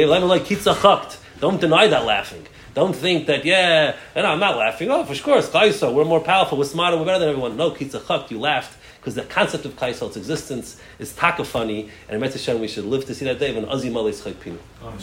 don't 1.39 1.61
deny 1.61 1.87
that 1.87 2.05
laughing. 2.05 2.47
Don't 2.77 2.95
think 2.95 3.25
that, 3.25 3.43
yeah, 3.43 3.95
and 4.13 4.27
I'm 4.27 4.39
not 4.39 4.55
laughing. 4.55 4.91
Oh, 4.91 5.01
of 5.01 5.23
course, 5.23 5.49
Kaiso, 5.49 5.91
we're 5.91 6.05
more 6.05 6.19
powerful, 6.19 6.59
we're 6.59 6.63
smarter, 6.65 6.95
we're 6.95 7.05
better 7.05 7.17
than 7.21 7.29
everyone. 7.29 7.57
No, 7.57 7.71
Kitzachak, 7.71 8.29
you 8.29 8.39
laughed 8.39 8.77
because 8.97 9.15
the 9.15 9.23
concept 9.23 9.65
of 9.65 9.75
Kaisel, 9.75 10.09
its 10.09 10.15
existence, 10.15 10.79
is 10.99 11.11
taka 11.11 11.43
funny, 11.43 11.89
and 12.07 12.23
in 12.23 12.31
Hashem 12.31 12.59
we 12.59 12.67
should 12.67 12.85
live 12.85 13.03
to 13.05 13.15
see 13.15 13.25
that 13.25 13.39
day 13.39 13.51
when 13.51 13.65
Azim 13.65 13.97
Alis 13.97 14.21
Chaypinu. 14.21 14.59
Oh, 14.83 14.93